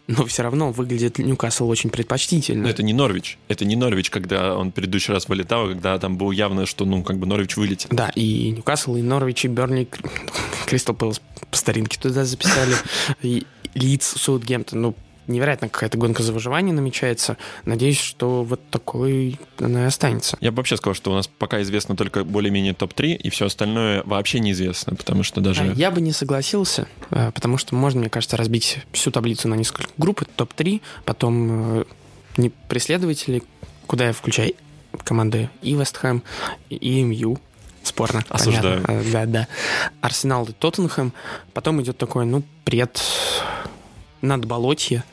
[0.06, 2.64] но все равно выглядит Ньюкасл очень предпочтительно.
[2.64, 3.38] Но это не Норвич.
[3.48, 7.18] Это не Норвич, когда он предыдущий раз вылетал, когда там было явно, что, ну, как
[7.18, 7.88] бы Норвич вылетит.
[7.90, 9.88] Да, и Ньюкасл, и Норвич, и Бернли,
[10.66, 12.74] Кристал Пэлас по старинке туда записали,
[13.22, 14.82] и Лидс, Саутгемптон.
[14.82, 17.36] Ну, невероятно какая-то гонка за выживание намечается.
[17.64, 20.36] Надеюсь, что вот такой она и останется.
[20.40, 24.02] Я бы вообще сказал, что у нас пока известно только более-менее топ-3, и все остальное
[24.04, 25.72] вообще неизвестно, потому что даже...
[25.76, 29.90] Я бы не согласился, э, потому что можно, мне кажется, разбить всю таблицу на несколько
[29.96, 30.22] групп.
[30.36, 31.84] топ-3, потом э,
[32.36, 33.42] не преследователи,
[33.86, 34.54] куда я включаю
[35.04, 36.22] команды и Вестхэм,
[36.70, 37.38] и МЮ,
[37.82, 38.24] спорно.
[38.28, 38.82] Осуждаю.
[38.82, 39.08] Понятно.
[39.08, 39.48] Э, да, да.
[40.00, 41.12] Арсенал и Тоттенхэм.
[41.52, 43.00] Потом идет такой, ну, пред
[44.20, 45.04] надболотье.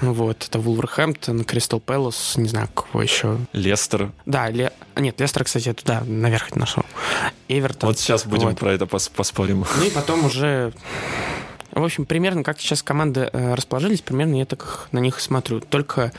[0.00, 3.38] Вот, это Вулверхэмптон, Кристал Пэлас, не знаю, кого еще.
[3.52, 4.12] Лестер.
[4.26, 4.72] Да, Ле...
[4.96, 6.84] нет, Лестер, кстати, туда наверх нашел.
[7.48, 7.88] Эвертон.
[7.88, 8.58] Вот сейчас будем вот.
[8.58, 9.64] про это пос поспорим.
[9.76, 10.72] Ну и потом уже...
[11.72, 15.60] В общем, примерно как сейчас команды э, расположились, примерно я так на них и смотрю.
[15.60, 16.12] Только,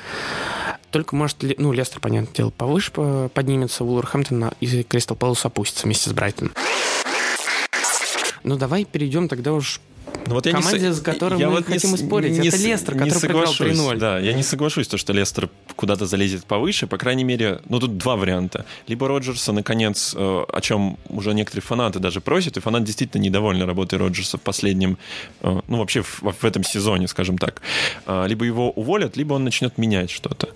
[0.91, 2.91] только может, ну, Лестер, понятное дело, повыше
[3.33, 6.53] поднимется, Вулверхэмптон и Кристал Пэлас опустится вместе с Брайтоном.
[8.43, 9.81] Ну, давай перейдем тогда уж
[10.29, 12.37] ну, вот Команде, я не, с которой я мы вот хотим не, спорить.
[12.37, 13.97] Не, это Лестер, который не проиграл 3-0.
[13.97, 16.85] Да, я не соглашусь, то, что Лестер куда-то залезет повыше.
[16.85, 18.65] По крайней мере, ну тут два варианта.
[18.87, 23.65] Либо Роджерса, наконец, э, о чем уже некоторые фанаты даже просят, и фанат действительно недовольны
[23.65, 24.97] работой Роджерса в последнем,
[25.41, 27.61] э, ну вообще в, в этом сезоне, скажем так.
[28.05, 30.49] А, либо его уволят, либо он начнет менять что-то.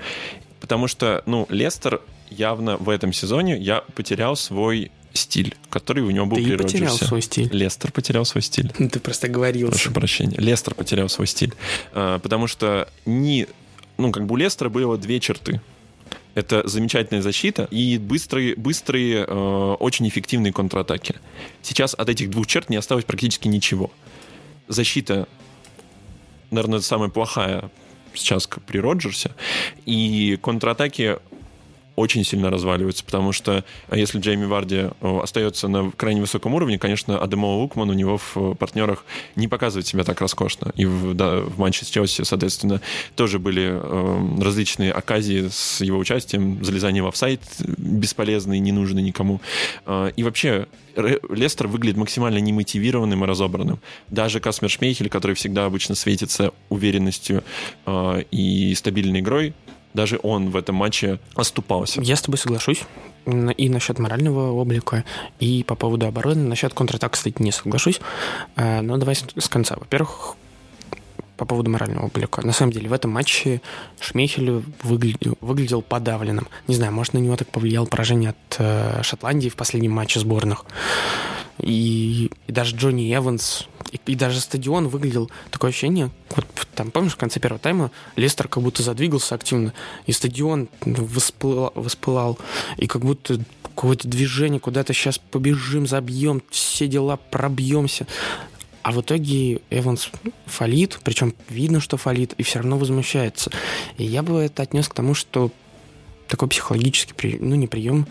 [0.59, 6.25] Потому что, ну, Лестер явно в этом сезоне я потерял свой стиль, который у него
[6.25, 7.49] был Ты при потерял свой стиль.
[7.51, 8.71] Лестер потерял свой стиль.
[8.91, 9.69] Ты просто говорил.
[9.69, 10.37] Прошу прощения.
[10.37, 11.53] Лестер потерял свой стиль.
[11.93, 13.47] А, потому что ни...
[13.97, 15.61] Ну, как бы у Лестера было две черты.
[16.35, 21.15] Это замечательная защита и быстрые, быстрые э, очень эффективные контратаки.
[21.61, 23.91] Сейчас от этих двух черт не осталось практически ничего.
[24.67, 25.27] Защита,
[26.49, 27.69] наверное, самая плохая
[28.15, 29.31] сейчас при Роджерсе.
[29.85, 31.17] И контратаки
[31.95, 37.19] очень сильно разваливаются, потому что а если Джейми Варди остается на крайне высоком уровне, конечно,
[37.19, 40.71] Адемо Лукман у него в партнерах не показывает себя так роскошно.
[40.75, 42.81] И в, да, в матче с Челси, соответственно,
[43.15, 49.41] тоже были э, различные оказии с его участием, залезание в офсайт бесполезный, не нужный никому.
[49.85, 53.79] Э, и вообще Лестер выглядит максимально немотивированным и разобранным.
[54.09, 57.43] Даже Касмер Шмейхель, который всегда обычно светится уверенностью
[57.85, 59.53] э, и стабильной игрой,
[59.93, 62.01] даже он в этом матче оступался.
[62.01, 62.83] Я с тобой соглашусь.
[63.57, 65.05] И насчет морального облика,
[65.39, 66.43] и по поводу обороны.
[66.43, 68.01] Насчет контратак, кстати, не соглашусь.
[68.57, 69.75] Э, но давай с конца.
[69.79, 70.35] Во-первых,
[71.37, 72.45] по поводу морального облика.
[72.45, 73.61] На самом деле, в этом матче
[73.99, 76.47] Шмейхель выглядел, выглядел подавленным.
[76.67, 80.65] Не знаю, может, на него так повлияло поражение от э, Шотландии в последнем матче сборных.
[81.59, 87.13] И, и даже Джонни Эванс, и, и даже стадион выглядел такое ощущение, вот там, помнишь,
[87.13, 89.73] в конце первого тайма Лестер как будто задвигался активно,
[90.07, 92.39] и стадион воспылал, воспылал
[92.77, 98.07] и как будто какое-то движение, куда-то сейчас побежим, забьем, все дела пробьемся.
[98.83, 100.09] А в итоге Эванс
[100.45, 103.49] фалит, причем видно, что фалит, и все равно возмущается.
[103.97, 105.51] И я бы это отнес к тому, что
[106.27, 108.07] такой психологический, ну не прием,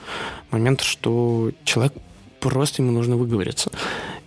[0.50, 1.92] момент, что человек
[2.40, 3.70] просто ему нужно выговориться.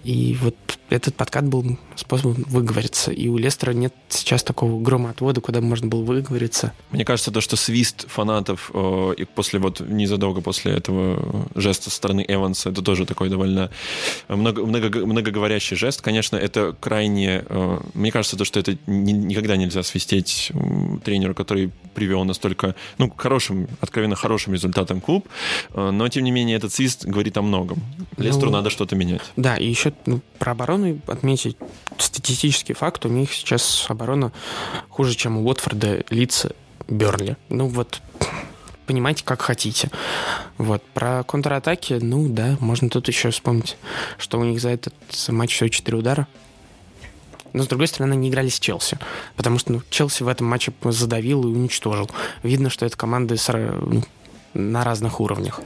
[0.05, 0.55] И вот
[0.91, 3.11] этот подкат был способом выговориться.
[3.11, 6.73] И у Лестера нет сейчас такого грома отвода, куда можно было выговориться.
[6.91, 11.95] Мне кажется, то, что свист фанатов э, и после вот незадолго после этого жеста со
[11.95, 13.71] стороны Эванса, это тоже такой довольно
[14.27, 16.01] много, много, многоговорящий жест.
[16.01, 17.43] Конечно, это крайне...
[17.49, 20.51] Э, мне кажется, то, что это ни, никогда нельзя свистеть
[21.03, 25.27] тренеру, который привел настолько, ну, хорошим, откровенно хорошим результатом клуб.
[25.73, 27.79] Э, но, тем не менее, этот свист говорит о многом.
[28.17, 29.21] Лестеру ну, надо что-то менять.
[29.35, 31.58] Да, и еще ну, про оборону отметить
[31.97, 33.05] статистический факт.
[33.05, 34.31] У них сейчас оборона
[34.89, 36.51] хуже, чем у Уотфорда, Лица,
[36.88, 37.38] Берли.
[37.49, 38.01] Ну вот,
[38.86, 39.89] понимаете, как хотите.
[40.58, 40.84] Вот.
[40.93, 43.77] Про контратаки, ну да, можно тут еще вспомнить,
[44.17, 44.93] что у них за этот
[45.29, 46.27] матч всего 4 удара.
[47.53, 48.99] Но, с другой стороны, они играли с Челси.
[49.38, 52.10] Потому что ну, Челси в этом матче задавил и уничтожил.
[52.43, 54.03] Видно, что это команды с, ну,
[54.55, 55.61] на разных уровнях.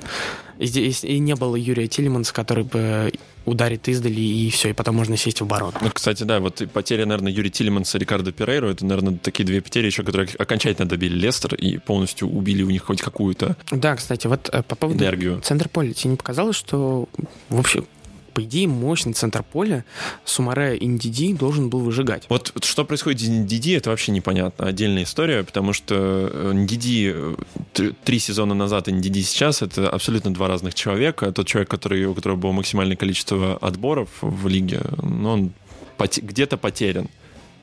[0.57, 3.13] И, здесь, и не было Юрия Тилиманса, который бы
[3.45, 5.73] ударит издали, и все, и потом можно сесть в оборону.
[5.81, 9.61] Ну, кстати, да, вот потеря, наверное, Юрия Тилеманса и Рикардо Перейро, это, наверное, такие две
[9.61, 14.27] потери еще, которые окончательно добили Лестер и полностью убили у них хоть какую-то Да, кстати,
[14.27, 15.39] вот э, по поводу энергию.
[15.41, 17.07] центра поля, тебе не показалось, что
[17.47, 17.87] в общем
[18.29, 19.85] по идее, мощный центр поля
[20.25, 22.23] Сумаре Ндиди должен был выжигать.
[22.29, 24.67] Вот что происходит с Ндиди, это вообще непонятно.
[24.67, 30.33] Отдельная история, потому что э, Ндиди э, три сезона назад и Ндиди сейчас— это абсолютно
[30.33, 31.31] два разных человека.
[31.31, 35.51] Тот человек, который, у которого было максимальное количество отборов в лиге, но он
[35.99, 37.09] где-то потерян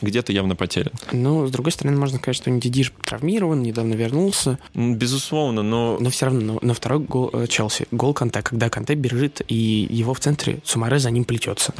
[0.00, 0.92] где-то явно потерян.
[1.12, 4.59] Ну, с другой стороны, можно сказать, что Ндидиш травмирован, недавно вернулся.
[4.74, 5.98] Безусловно, но...
[6.00, 10.14] Но все равно, на второй гол э, Челси, гол Канте, когда Канте бежит, и его
[10.14, 11.74] в центре Сумаре за ним плетется.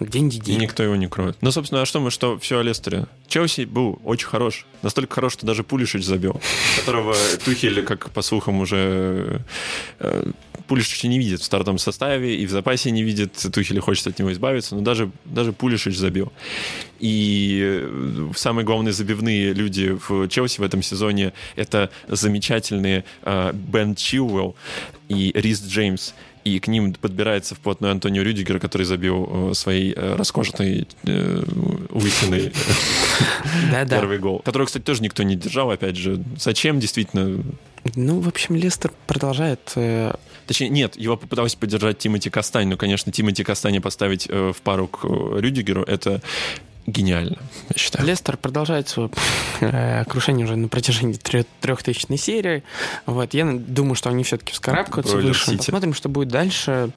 [0.00, 0.50] Где Ндиди?
[0.50, 1.36] И никто его не кроет.
[1.40, 3.06] Ну, собственно, а что мы, что все о Лестере?
[3.28, 4.66] Челси был очень хорош.
[4.82, 6.40] Настолько хорош, что даже Пулишич забил.
[6.80, 9.40] Которого Тухель, как по слухам, уже
[10.00, 10.32] э,
[10.66, 13.32] Пулишич не видит в стартовом составе и в запасе не видит.
[13.52, 16.32] Тухель хочет от него избавиться, но даже, даже Пулишич забил.
[17.00, 23.94] И э, самые главные забивные люди в Челси в этом сезоне это замечательные э, Бен
[23.94, 24.56] Чилвелл
[25.08, 30.14] и Рис Джеймс и к ним подбирается вплотную Антонио Рюдигер, который забил э, своей э,
[30.16, 31.42] роскошной э,
[31.90, 32.52] лысиной
[33.88, 34.40] первый гол.
[34.40, 36.22] Который, кстати, тоже никто не держал, опять же.
[36.38, 37.42] Зачем, действительно?
[37.94, 39.74] Ну, в общем, Лестер продолжает...
[40.46, 45.04] Точнее, нет, его попытался поддержать Тимати Кастань, но, конечно, Тимати Кастани поставить в пару к
[45.04, 46.20] Рюдигеру— это
[46.86, 47.38] гениально,
[47.70, 48.06] я считаю.
[48.06, 49.10] Лестер продолжает свое
[49.60, 51.18] э, крушение уже на протяжении
[51.60, 52.62] трехтысячной серии.
[53.06, 55.46] Вот, я думаю, что они все-таки вскарабкаются Бройлер выше.
[55.46, 55.56] Сити.
[55.58, 56.90] Посмотрим, что будет дальше.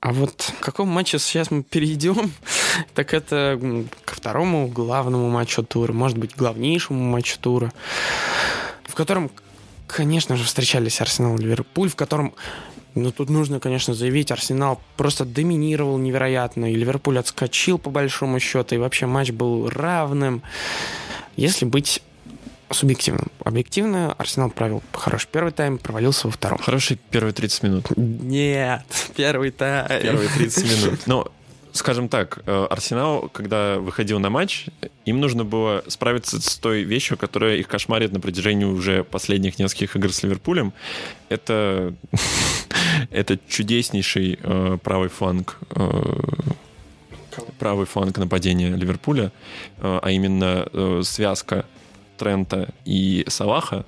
[0.00, 2.32] А вот к какому матчу сейчас мы перейдем,
[2.94, 3.60] так это
[4.04, 7.72] ко второму главному матчу тура, может быть, главнейшему матчу тура,
[8.92, 9.30] в котором,
[9.86, 12.34] конечно же, встречались Арсенал и Ливерпуль, в котором
[12.94, 18.74] ну, тут нужно, конечно, заявить, Арсенал просто доминировал невероятно, и Ливерпуль отскочил по большому счету,
[18.74, 20.42] и вообще матч был равным.
[21.36, 22.02] Если быть
[22.70, 23.28] субъективным.
[23.42, 26.58] Объективно Арсенал провел хороший первый тайм, провалился во втором.
[26.58, 27.96] Хороший первые 30 минут.
[27.96, 28.84] Нет,
[29.16, 30.02] первый тайм.
[30.02, 31.00] Первые 30 минут.
[31.06, 31.32] Но
[31.72, 34.66] скажем так, э, Арсенал, когда выходил на матч,
[35.04, 39.96] им нужно было справиться с той вещью, которая их кошмарит на протяжении уже последних нескольких
[39.96, 40.72] игр с Ливерпулем.
[41.28, 41.94] Это,
[43.10, 46.20] это чудеснейший э, правый фланг э,
[47.58, 49.32] правый фланг нападения Ливерпуля,
[49.78, 51.64] э, а именно э, связка
[52.18, 53.84] Трента и Салаха.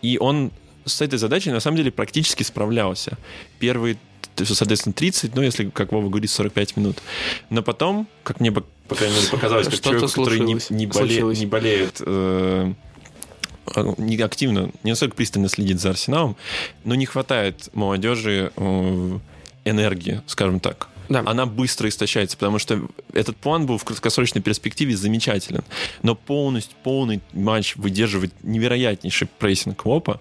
[0.00, 0.50] И он
[0.84, 3.18] с этой задачей на самом деле практически справлялся.
[3.58, 3.96] Первые
[4.36, 6.98] соответственно, 30, ну, если, как Вова говорит, 45 минут.
[7.50, 11.46] Но потом, как мне, по крайней мере, показалось, как человек, который не, не, боле, не
[11.46, 12.72] болеет э,
[13.98, 16.36] не активно, не настолько пристально следит за Арсеналом,
[16.84, 19.18] но не хватает молодежи э,
[19.64, 20.88] энергии, скажем так.
[21.08, 21.22] Да.
[21.26, 22.80] Она быстро истощается, потому что
[23.12, 25.62] этот план был в краткосрочной перспективе замечателен.
[26.02, 30.20] Но полностью, полный матч выдерживает невероятнейший прессинг Лопа,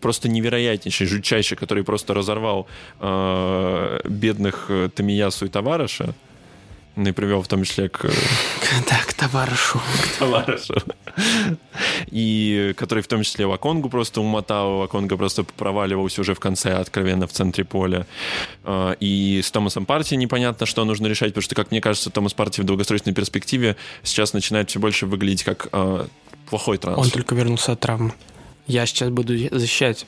[0.00, 2.66] просто невероятнейший, жутчайший, который просто разорвал
[3.00, 6.14] э, бедных э, Тамиясу и Товарыша.
[6.96, 8.10] Ну и привел в том числе к...
[8.90, 9.80] Да, к товарищу.
[10.02, 10.74] К товарищу.
[12.06, 17.28] И который в том числе Лаконгу просто умотал, Лаконга просто проваливался уже в конце, откровенно
[17.28, 18.04] в центре поля.
[18.64, 22.34] А, и с Томасом Парти непонятно, что нужно решать, потому что, как мне кажется, Томас
[22.34, 25.68] Парти в долгосрочной перспективе сейчас начинает все больше выглядеть как
[26.50, 27.04] плохой трансфер.
[27.04, 28.12] Он только вернулся от травмы.
[28.68, 30.06] Я сейчас буду защищать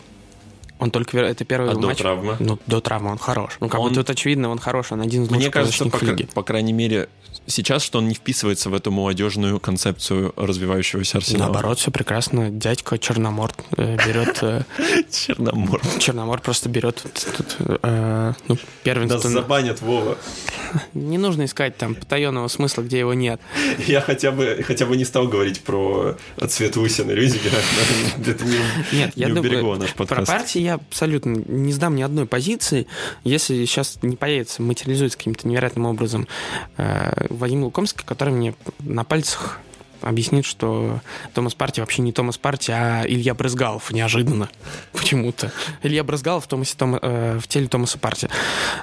[0.80, 1.98] он только это первый а матч.
[1.98, 2.36] до травмы?
[2.40, 3.58] Ну, до травмы он хорош.
[3.60, 3.90] Ну, как он...
[3.90, 6.26] бы тут очевидно, он хорош, он один из лучших Мне кажется, по, лиги.
[6.32, 7.08] по крайней мере,
[7.46, 11.52] сейчас, что он не вписывается в эту молодежную концепцию развивающегося арсенала.
[11.52, 12.50] Наоборот, все прекрасно.
[12.50, 14.38] Дядька Черномор э, берет...
[14.42, 14.62] Э,
[15.10, 15.80] Черномор.
[15.98, 17.04] Черномор просто берет
[17.58, 19.28] э, ну, первенство.
[19.28, 20.16] Нас забанят, Вова.
[20.94, 23.40] Не нужно искать там потаенного смысла, где его нет.
[23.86, 26.16] Я хотя бы, хотя бы не стал говорить про
[26.48, 27.56] цвет Усина Рюдигера.
[28.26, 28.58] Это не,
[28.92, 30.26] нет, не я уберегло наш подкаст.
[30.26, 32.86] Про партии я абсолютно не сдам ни одной позиции.
[33.24, 36.26] Если сейчас не появится, материализуется каким-то невероятным образом
[36.76, 39.60] Вадим Лукомский, который мне на пальцах
[40.02, 41.00] объяснит, что
[41.34, 44.48] Томас Парти вообще не Томас Парти, а Илья Брызгалов, неожиданно,
[44.92, 45.52] почему-то.
[45.82, 48.28] Илья Брызгалов в, Томасе, Том, э, в теле Томаса Парти.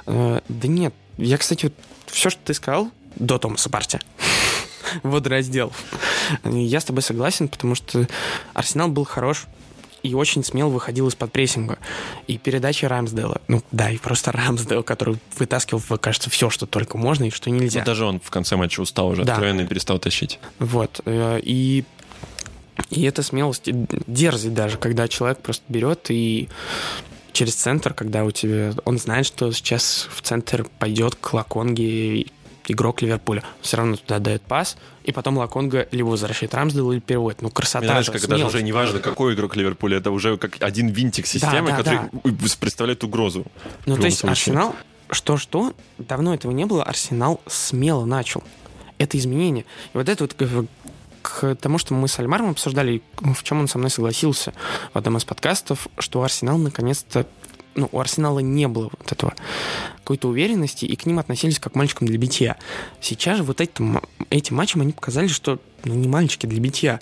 [0.06, 1.74] Э, да нет, я, кстати, вот
[2.06, 4.00] все, что ты сказал, до Томаса Парти,
[5.02, 5.72] водораздел.
[6.44, 8.06] Я с тобой согласен, потому что
[8.54, 9.46] Арсенал был хорош
[10.02, 11.78] и очень смело выходил из-под прессинга.
[12.26, 17.24] И передача Рамсдела, ну да, и просто Рамсдел, который вытаскивал, кажется, все, что только можно
[17.24, 17.80] и что нельзя.
[17.80, 19.32] Ну, даже он в конце матча устал уже, да.
[19.32, 20.38] откровенно и перестал тащить.
[20.58, 21.84] Вот, э, и
[22.90, 23.68] и это смелость,
[24.06, 26.48] дерзость даже, когда человек просто берет и
[27.32, 28.72] через центр, когда у тебя...
[28.84, 32.26] Он знает, что сейчас в центр пойдет к Лаконге
[32.68, 33.42] игрок Ливерпуля.
[33.60, 37.42] Все равно туда дает пас, и потом Лаконга либо возвращает Рамсдейл или переводит.
[37.42, 40.88] Ну, красота Мне нравится, когда уже не важно, какой игрок Ливерпуля, это уже как один
[40.88, 42.46] винтик системы, да, да, который да.
[42.60, 43.46] представляет угрозу.
[43.86, 44.32] Ну, то есть случае.
[44.32, 44.76] Арсенал,
[45.10, 48.44] что-что, давно этого не было, Арсенал смело начал.
[48.98, 49.64] Это изменение.
[49.94, 50.34] И вот это вот
[51.22, 54.52] к тому, что мы с Альмаром обсуждали, в чем он со мной согласился
[54.92, 57.26] в одном из подкастов, что Арсенал наконец-то
[57.78, 59.34] ну, у Арсенала не было вот этого
[59.98, 62.56] какой-то уверенности, и к ним относились как к мальчикам для битья.
[63.00, 67.00] Сейчас же вот этим, этим матчем они показали, что ну, не мальчики для битья.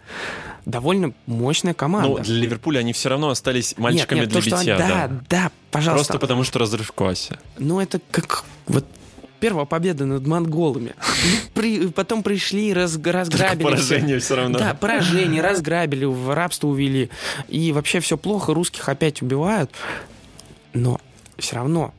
[0.67, 2.09] Довольно мощная команда.
[2.09, 4.77] Но для Ливерпуля они все равно остались мальчиками нет, нет, для то, битья.
[4.77, 6.13] Что, да, да, да, пожалуйста.
[6.13, 7.39] Просто потому, что разрыв в классе.
[7.59, 8.85] Ну, это как вот
[9.39, 10.95] первая победа над монголами.
[11.55, 13.63] При, потом пришли, раз, разграбили.
[13.63, 14.59] Поражение все равно.
[14.59, 17.11] Да, поражение, разграбили, в рабство увели.
[17.49, 19.71] И вообще все плохо, русских опять убивают.
[20.77, 21.01] Но
[21.39, 21.95] все равно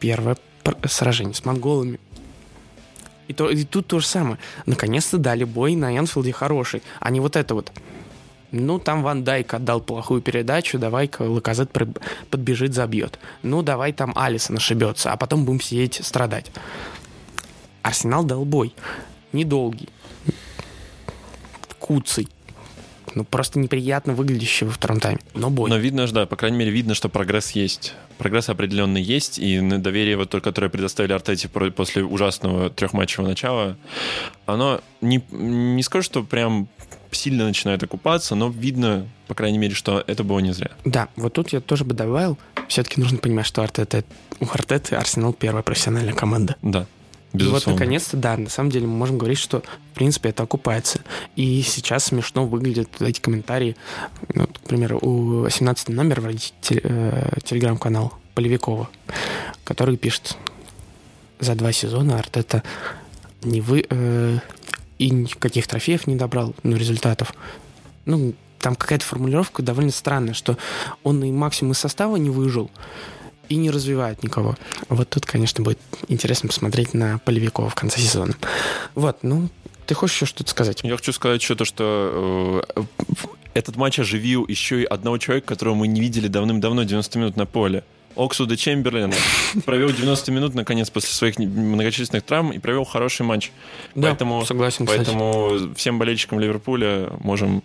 [0.00, 0.36] первое
[0.84, 2.00] сражение с монголами.
[3.28, 4.38] И, то, и тут то же самое.
[4.66, 7.70] Наконец-то дали бой на Энфилде хороший, а не вот это вот.
[8.50, 11.70] Ну, там Ван Дайк отдал плохую передачу, давай-ка Лаказет
[12.30, 13.20] подбежит, забьет.
[13.44, 16.50] Ну, давай там Алисон ошибется, а потом будем сидеть страдать.
[17.82, 18.74] Арсенал дал бой.
[19.32, 19.88] Недолгий.
[21.78, 22.28] Куцый
[23.14, 25.20] ну, просто неприятно выглядящий во втором тайме.
[25.34, 25.70] Но бой.
[25.70, 27.94] Но видно, да, по крайней мере, видно, что прогресс есть.
[28.18, 33.76] Прогресс определенно есть, и на доверие, вот, которое предоставили Артете после ужасного трехматчевого начала,
[34.46, 36.68] оно не, не скажу, что прям
[37.10, 40.70] сильно начинает окупаться, но видно, по крайней мере, что это было не зря.
[40.84, 44.04] Да, вот тут я тоже бы добавил, все-таки нужно понимать, что Артета,
[44.38, 46.56] у Артеты Арсенал первая профессиональная команда.
[46.62, 46.86] Да.
[47.32, 47.58] Безусловно.
[47.58, 49.62] И вот наконец-то, да, на самом деле мы можем говорить, что
[49.92, 51.00] в принципе это окупается.
[51.36, 53.76] И сейчас смешно выглядят эти комментарии.
[54.34, 56.32] Ну, к примеру, у 18 номер в э,
[57.44, 58.88] телеграм-канал Полевикова,
[59.64, 60.36] который пишет
[61.38, 62.62] за два сезона Артета
[63.42, 64.38] не вы э,
[64.98, 67.34] и никаких трофеев не добрал, ну, результатов.
[68.04, 70.58] Ну, там какая-то формулировка довольно странная, что
[71.02, 72.70] он и максимум из состава не выжил,
[73.50, 74.56] и не развивает никого.
[74.88, 75.78] Вот тут, конечно, будет
[76.08, 78.34] интересно посмотреть на Полевикова в конце сезона.
[78.94, 79.50] Вот, ну,
[79.86, 80.80] ты хочешь еще что-то сказать?
[80.84, 82.82] Я хочу сказать что-то, что э,
[83.54, 87.44] этот матч оживил еще и одного человека, которого мы не видели давным-давно 90 минут на
[87.44, 87.84] поле.
[88.16, 89.14] Оксуда Чемберлина
[89.64, 93.52] провел 90 минут, наконец, после своих многочисленных травм и провел хороший матч.
[93.94, 95.74] Да, поэтому, согласен, Поэтому кстати.
[95.74, 97.62] всем болельщикам Ливерпуля можем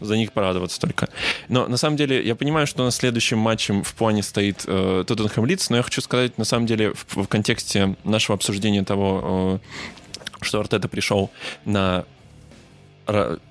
[0.00, 1.08] за них порадоваться только.
[1.48, 5.44] Но на самом деле я понимаю, что на следующем матчем в плане стоит э, Тоттенхэм
[5.46, 10.44] Лидс, но я хочу сказать, на самом деле, в, в контексте нашего обсуждения того, э,
[10.44, 11.30] что Артета пришел
[11.64, 12.04] на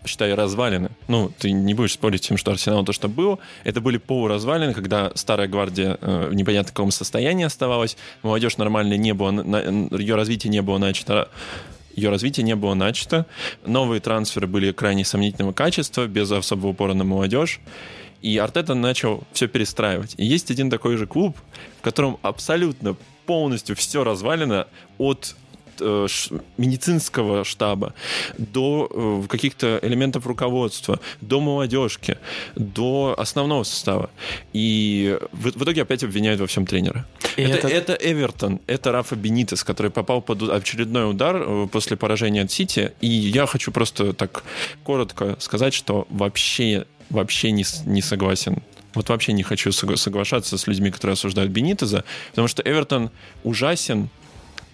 [0.06, 0.90] считай, развалины.
[1.08, 3.40] Ну, ты не будешь спорить с тем, что Арсенал то, что было.
[3.64, 9.14] Это были полуразвалины, когда старая гвардия э, в непонятном каком состоянии оставалась, молодежь нормально не
[9.14, 9.32] было,
[9.98, 11.30] ее развитие не было начато
[11.96, 13.28] ее развитие не было начато.
[13.66, 17.62] Новые трансферы были крайне сомнительного качества, без особого упора на молодежь.
[18.24, 20.16] И Артета начал все перестраивать.
[20.18, 21.38] И есть один такой же клуб,
[21.80, 22.96] в котором абсолютно
[23.26, 25.36] полностью все развалено от
[25.80, 26.08] э,
[26.58, 27.94] медицинского штаба
[28.38, 32.18] до э, каких-то элементов руководства, до молодежки,
[32.56, 34.10] до основного состава.
[34.54, 37.06] И в, в итоге опять обвиняют во всем тренера.
[37.38, 37.94] это, это...
[37.94, 42.94] это Эвертон, это Рафа Бенитес, который попал под очередной удар э, после поражения от Сити.
[43.02, 44.44] И я хочу просто так
[44.84, 48.64] коротко сказать, что вообще вообще не, не согласен
[48.94, 53.10] вот вообще не хочу соглашаться с людьми, которые осуждают Бенитеза, потому что Эвертон
[53.44, 54.10] ужасен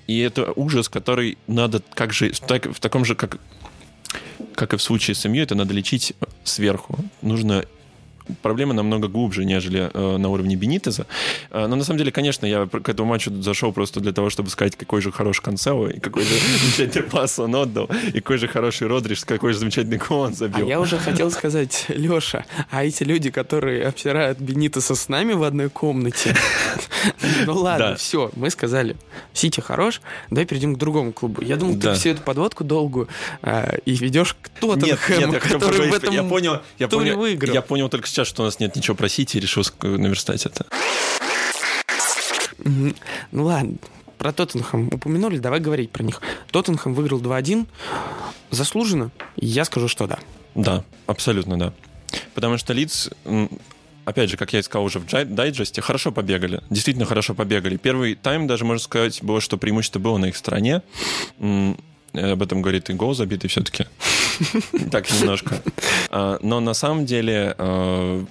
[0.09, 3.37] и это ужас, который надо как же так, в таком же, как
[4.55, 6.97] как и в случае с семьей, это надо лечить сверху.
[7.21, 7.65] Нужно
[8.41, 11.05] проблема намного глубже, нежели э, на уровне Бенитеза.
[11.51, 14.49] Э, но на самом деле, конечно, я к этому матчу зашел просто для того, чтобы
[14.49, 16.29] сказать, какой же хороший Канцео, и какой же
[16.61, 20.65] замечательный пас он отдал, и какой же хороший Родриш, какой же замечательный гол он забил.
[20.65, 25.43] А я уже хотел сказать, Леша, а эти люди, которые обсирают Бенитеса с нами в
[25.43, 26.35] одной комнате,
[27.45, 28.95] ну ладно, все, мы сказали,
[29.33, 31.41] Сити хорош, давай перейдем к другому клубу.
[31.41, 33.07] Я думал, ты всю эту подводку долгую
[33.41, 38.07] э, и ведешь к Тоттенхэму, который в этом я понял, я понял, Я понял только
[38.07, 40.65] сейчас, сейчас, что у нас нет ничего про Сити, и решил наверстать это.
[42.65, 42.93] Ну
[43.31, 43.77] ладно,
[44.17, 46.21] про Тоттенхэм упомянули, давай говорить про них.
[46.51, 47.65] Тоттенхэм выиграл 2-1.
[48.51, 49.11] Заслуженно?
[49.37, 50.19] Я скажу, что да.
[50.53, 51.73] Да, абсолютно да.
[52.33, 53.07] Потому что Лидс,
[54.03, 56.61] опять же, как я и сказал уже в дайджесте, хорошо побегали.
[56.69, 57.77] Действительно хорошо побегали.
[57.77, 60.81] Первый тайм даже, можно сказать, было, что преимущество было на их стороне.
[61.39, 63.85] Об этом говорит и гол забитый все-таки.
[64.91, 65.61] Так, немножко.
[66.09, 68.25] А, но на самом деле а,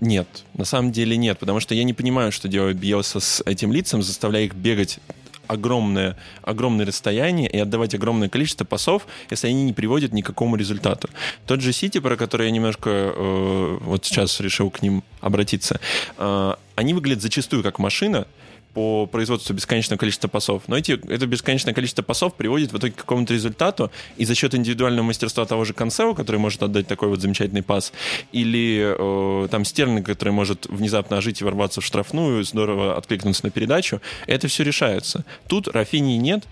[0.00, 3.72] нет, на самом деле нет, потому что я не понимаю, что делает Биелса с этим
[3.72, 4.98] лицом, заставляя их бегать
[5.46, 10.56] огромное, огромное расстояние и отдавать огромное количество пасов, если они не приводят ни к какому
[10.56, 11.10] результату.
[11.46, 15.80] Тот же Сити, про который я немножко э, вот сейчас решил к ним обратиться,
[16.16, 18.26] э, они выглядят зачастую как машина,
[18.74, 20.64] по производству бесконечного количества пасов.
[20.68, 24.54] Но эти, это бесконечное количество пасов приводит в итоге к какому-то результату, и за счет
[24.54, 27.92] индивидуального мастерства того же Консео, который может отдать такой вот замечательный пас,
[28.32, 33.50] или э, там Стерлинг, который может внезапно ожить и ворваться в штрафную, здорово откликнуться на
[33.50, 35.24] передачу, это все решается.
[35.48, 36.44] Тут Рафини нет,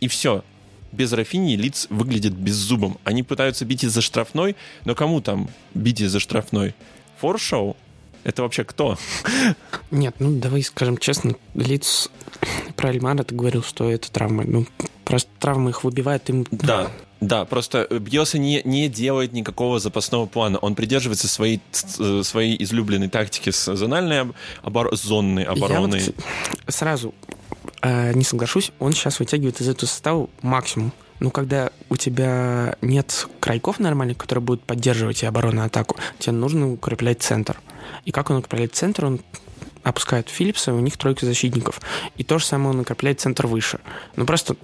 [0.00, 0.44] и все
[0.92, 2.98] без Рафини лиц выглядит беззубым.
[3.04, 6.74] Они пытаются бить из-за штрафной, но кому там бить из-за штрафной?
[7.20, 7.76] Форшоу?
[8.24, 8.98] Это вообще кто?
[9.90, 12.10] Нет, ну давай скажем честно, лиц
[12.76, 14.44] про Альмара ты говорил, что это травмы.
[14.44, 14.66] Ну,
[15.04, 16.46] просто травмы их выбивают им.
[16.50, 16.90] Да,
[17.20, 20.58] да, просто Бьоса не, не делает никакого запасного плана.
[20.58, 24.94] Он придерживается своей, своей излюбленной тактики с зональной обор...
[24.96, 26.00] зонной обороной.
[26.00, 27.14] Я вот сразу
[27.82, 30.92] э, не соглашусь, он сейчас вытягивает из этого состава максимум.
[31.20, 36.32] Ну, когда у тебя нет крайков нормальных, которые будут поддерживать и оборону, и атаку, тебе
[36.32, 37.60] нужно укреплять центр.
[38.06, 39.20] И как он укрепляет центр, он
[39.82, 41.80] опускает Филлипса, у них тройка защитников.
[42.16, 43.80] И то же самое он укрепляет центр выше.
[44.16, 44.56] Ну, просто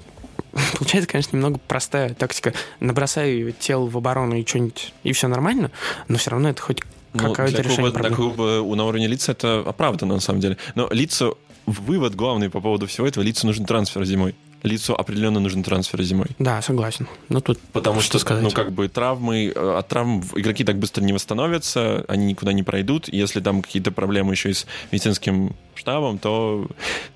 [0.79, 2.55] получается, конечно, немного простая тактика.
[2.81, 5.71] Набросай тело в оборону и что-нибудь, и все нормально,
[6.09, 6.81] но все равно это хоть
[7.13, 10.57] ну, какое-то решение клуба, Для клуба на уровне лица это оправдано, на самом деле.
[10.75, 11.33] Но лица,
[11.67, 14.35] вывод главный по поводу всего этого, лицу нужен трансфер зимой
[14.67, 16.29] лицу определенно нужен трансфер зимой.
[16.39, 17.09] Да, согласен.
[17.29, 18.43] Но тут Потому что, сказать?
[18.43, 22.63] ну, как бы травмы, э, от травм игроки так быстро не восстановятся, они никуда не
[22.63, 23.09] пройдут.
[23.09, 26.67] Если там какие-то проблемы еще и с медицинским штабом, то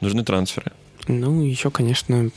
[0.00, 0.72] нужны трансферы.
[1.08, 2.30] Ну, еще, конечно,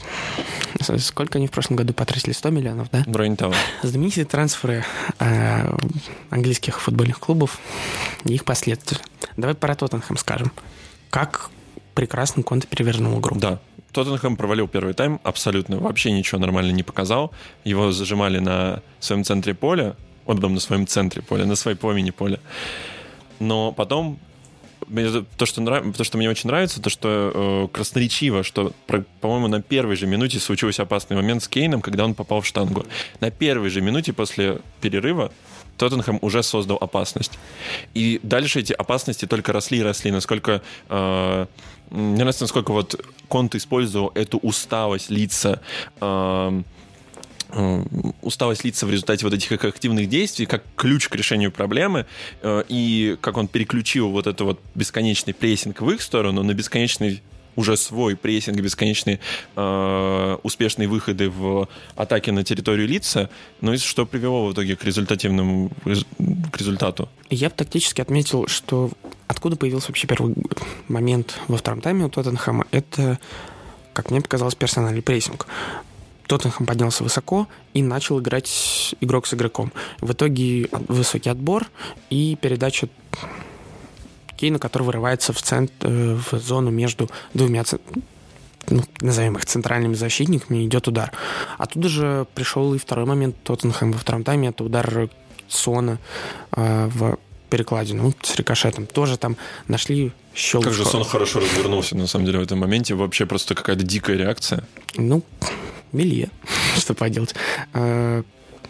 [0.98, 2.32] сколько они в прошлом году потратили?
[2.32, 3.04] 100 миллионов, да?
[3.06, 3.54] В районе того.
[3.84, 4.86] Знаменитые трансферы
[5.20, 5.76] э,
[6.30, 7.60] английских футбольных клубов
[8.26, 9.00] и их последствия.
[9.38, 10.52] Давай про Тоттенхэм скажем.
[11.10, 11.50] Как
[11.94, 13.36] прекрасно Конте перевернул игру.
[13.36, 13.60] Да,
[13.92, 17.32] Тоттенхэм провалил первый тайм, абсолютно вообще ничего нормально не показал.
[17.64, 22.12] Его зажимали на своем центре поля, он потом на своем центре поля, на своей половине
[22.12, 22.40] поля.
[23.40, 24.20] Но потом
[25.38, 25.96] то, что, нрав...
[25.96, 28.74] то, что мне очень нравится, то, что э, красноречиво, что,
[29.22, 32.86] по-моему, на первой же минуте случился опасный момент с Кейном, когда он попал в штангу.
[33.20, 35.32] На первой же минуте после перерыва
[35.78, 37.40] Тоттенхэм уже создал опасность.
[37.94, 40.62] И дальше эти опасности только росли и росли, насколько...
[40.90, 41.46] Э,
[41.94, 45.62] мне нравится, насколько вот Конт использовал эту усталость лица
[46.02, 46.62] э,
[47.56, 47.84] Э,
[48.22, 52.08] усталость лица в результате вот этих активных действий как ключ к решению проблемы,
[52.42, 57.22] э, и как он переключил вот это вот бесконечный прессинг в их сторону на бесконечный
[57.56, 59.20] уже свой прессинг, бесконечные
[59.56, 63.30] э, успешные выходы в атаке на территорию лица,
[63.62, 65.72] ну и что привело в итоге к результативному
[66.52, 67.10] к результату.
[67.30, 68.92] Я бы тактически отметил, что
[69.28, 70.36] откуда появился вообще первый
[70.88, 73.20] момент во втором тайме у Тоттенхэма, это,
[73.94, 75.48] как мне показалось, персональный прессинг.
[76.28, 79.72] Тоттенхэм поднялся высоко и начал играть игрок с игроком.
[80.00, 81.68] В итоге высокий отбор
[82.10, 82.88] и передача
[84.38, 87.64] Кейна, который вырывается в, центр, э, в зону между двумя
[88.70, 91.12] ну, назовем их центральными защитниками, идет удар.
[91.58, 94.50] Оттуда же пришел и второй момент Тоттенхэм во втором тайме.
[94.50, 95.10] Это удар
[95.48, 96.00] Сона
[96.56, 97.18] э, в
[97.50, 98.88] перекладину ну, с рикошетом.
[98.88, 100.72] Тоже там нашли щелочку.
[100.72, 102.96] Как же Сон хорошо развернулся, на самом деле, в этом моменте.
[102.96, 104.64] Вообще просто какая-то дикая реакция.
[104.96, 105.24] Ну,
[105.92, 106.30] Мелье,
[106.78, 107.36] что поделать.
[107.74, 108.24] Э,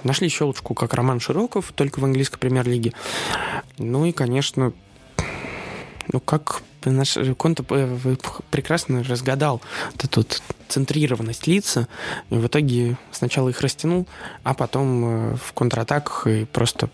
[0.04, 2.94] нашли щелочку, как Роман Широков, только в английской премьер-лиге.
[3.78, 4.74] Ну и, конечно,
[6.12, 9.62] ну как наш Конта прекрасно разгадал
[9.94, 11.88] вот эту вот центрированность лица.
[12.30, 14.08] И в итоге сначала их растянул,
[14.44, 16.90] а потом э, в контратаках и просто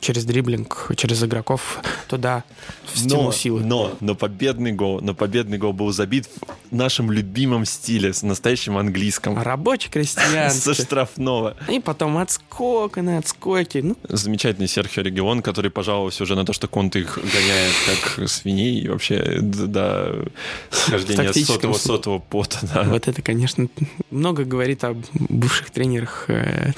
[0.00, 2.44] через дриблинг, через игроков туда
[2.92, 3.60] встянул но, силы.
[3.60, 6.28] Но, но победный гол, но победный гол был забит
[6.70, 9.40] в нашем любимом стиле, с настоящим английском.
[9.40, 10.74] Рабочий крестьянский.
[10.74, 11.56] Со штрафного.
[11.68, 13.78] И потом отскок на отскоки.
[13.78, 13.96] Ну.
[14.08, 18.88] Замечательный Серхио Регион, который пожаловался уже на то, что Конт их гоняет как свиней и
[18.88, 20.26] вообще до
[20.70, 22.58] схождения сотого, сотого пота.
[22.62, 22.84] Да.
[22.84, 23.68] Вот это, конечно,
[24.10, 26.72] много говорит о бывших тренерах э,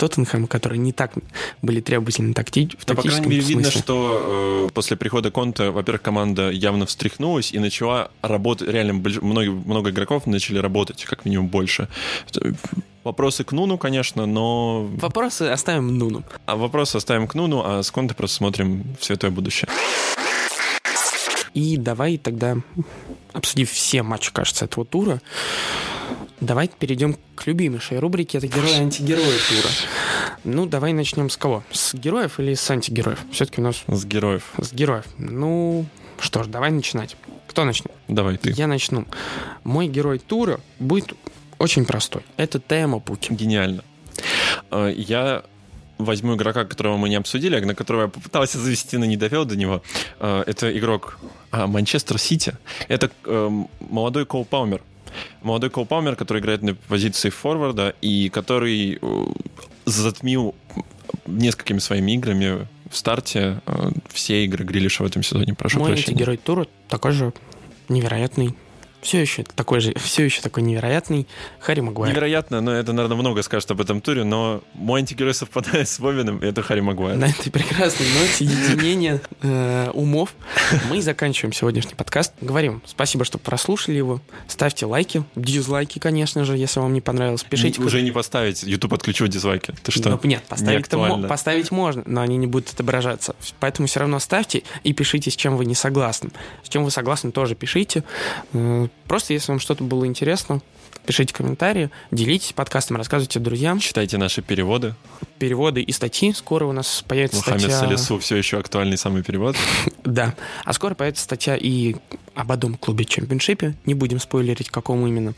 [0.00, 1.12] Тоттенхэма, которые не так
[1.60, 2.70] были требовательны такти...
[2.78, 7.52] в Но, по крайней мере, видно, что э, после прихода Конта, во-первых, команда явно встряхнулась
[7.52, 11.86] и начала работать, реально много, много игроков начали работать, как минимум больше.
[13.04, 14.84] Вопросы к Нуну, конечно, но...
[14.84, 16.22] Вопросы оставим Нуну.
[16.46, 19.68] А вопросы оставим к Нуну, а с Конте просто смотрим в светлое будущее.
[21.52, 22.56] И давай тогда,
[23.34, 25.20] обсудив все матчи, кажется, этого тура,
[26.40, 28.38] Давайте перейдем к любимейшей рубрике.
[28.38, 29.72] Это герои-антигерои тура.
[30.44, 31.62] Ну, давай начнем с кого?
[31.70, 33.18] С героев или с антигероев?
[33.30, 33.82] Все-таки у нас...
[33.86, 34.44] С героев.
[34.56, 35.04] С героев.
[35.18, 35.84] Ну,
[36.18, 37.16] что ж, давай начинать.
[37.46, 37.92] Кто начнет?
[38.08, 38.52] Давай ты.
[38.52, 39.06] Я начну.
[39.64, 41.12] Мой герой тура будет
[41.58, 42.22] очень простой.
[42.38, 43.32] Это Тема Пуки.
[43.32, 43.84] Гениально.
[44.70, 45.42] Э, я
[45.98, 49.44] возьму игрока, которого мы не обсудили, а на которого я попытался завести, но не довел
[49.44, 49.82] до него.
[50.18, 51.18] Э, это игрок
[51.50, 52.56] а, Манчестер Сити.
[52.88, 54.80] Это эм, молодой Кол Палмер.
[55.42, 59.24] Молодой Кол Палмер, который играет на позиции форварда и который э,
[59.86, 60.54] затмил
[61.26, 65.54] несколькими своими играми в старте э, все игры Грилиша в этом сезоне.
[65.54, 66.12] Прошу Мой прощения.
[66.12, 67.32] антигерой тура такой же
[67.88, 68.54] невероятный
[69.02, 71.26] все еще такой же, все еще такой невероятный
[71.58, 72.12] Харри Магуайр.
[72.12, 76.38] Невероятно, но это, наверное, много скажет об этом туре, но мой антигерой совпадает с Вовиным,
[76.38, 77.16] и это Харри Магуайр.
[77.16, 80.34] На этой прекрасной ноте единения э, умов
[80.88, 82.32] мы заканчиваем сегодняшний подкаст.
[82.40, 84.20] Говорим спасибо, что прослушали его.
[84.48, 87.44] Ставьте лайки, дизлайки, конечно же, если вам не понравилось.
[87.44, 87.80] Пишите.
[87.80, 89.74] Не, уже не поставить, YouTube отключил дизлайки.
[89.82, 90.10] Ты что?
[90.10, 93.34] Ну, нет, поставить, не поставить можно, но они не будут отображаться.
[93.60, 96.30] Поэтому все равно ставьте и пишите, с чем вы не согласны.
[96.62, 98.04] С чем вы согласны, тоже пишите.
[99.06, 100.60] Просто, если вам что-то было интересно,
[101.04, 103.80] пишите комментарии, делитесь подкастом, рассказывайте друзьям.
[103.80, 104.94] Читайте наши переводы.
[105.38, 106.32] Переводы и статьи.
[106.32, 107.78] Скоро у нас появится Мухаммед статья...
[107.78, 109.56] Салису все еще актуальный самый перевод.
[110.04, 110.34] да.
[110.64, 111.96] А скоро появится статья и
[112.34, 113.74] об одном клубе чемпионшипе.
[113.84, 115.34] Не будем спойлерить, какому именно.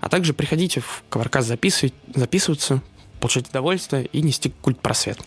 [0.00, 1.02] А также приходите в
[1.40, 2.82] записывать, записываться,
[3.20, 5.18] получать удовольствие и нести культ просвет.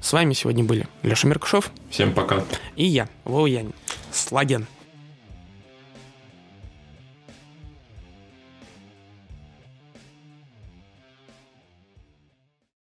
[0.00, 1.70] С вами сегодня были Леша Меркушев.
[1.90, 2.44] Всем пока.
[2.76, 3.72] И я, Вова Янин.
[4.12, 4.66] Слаген.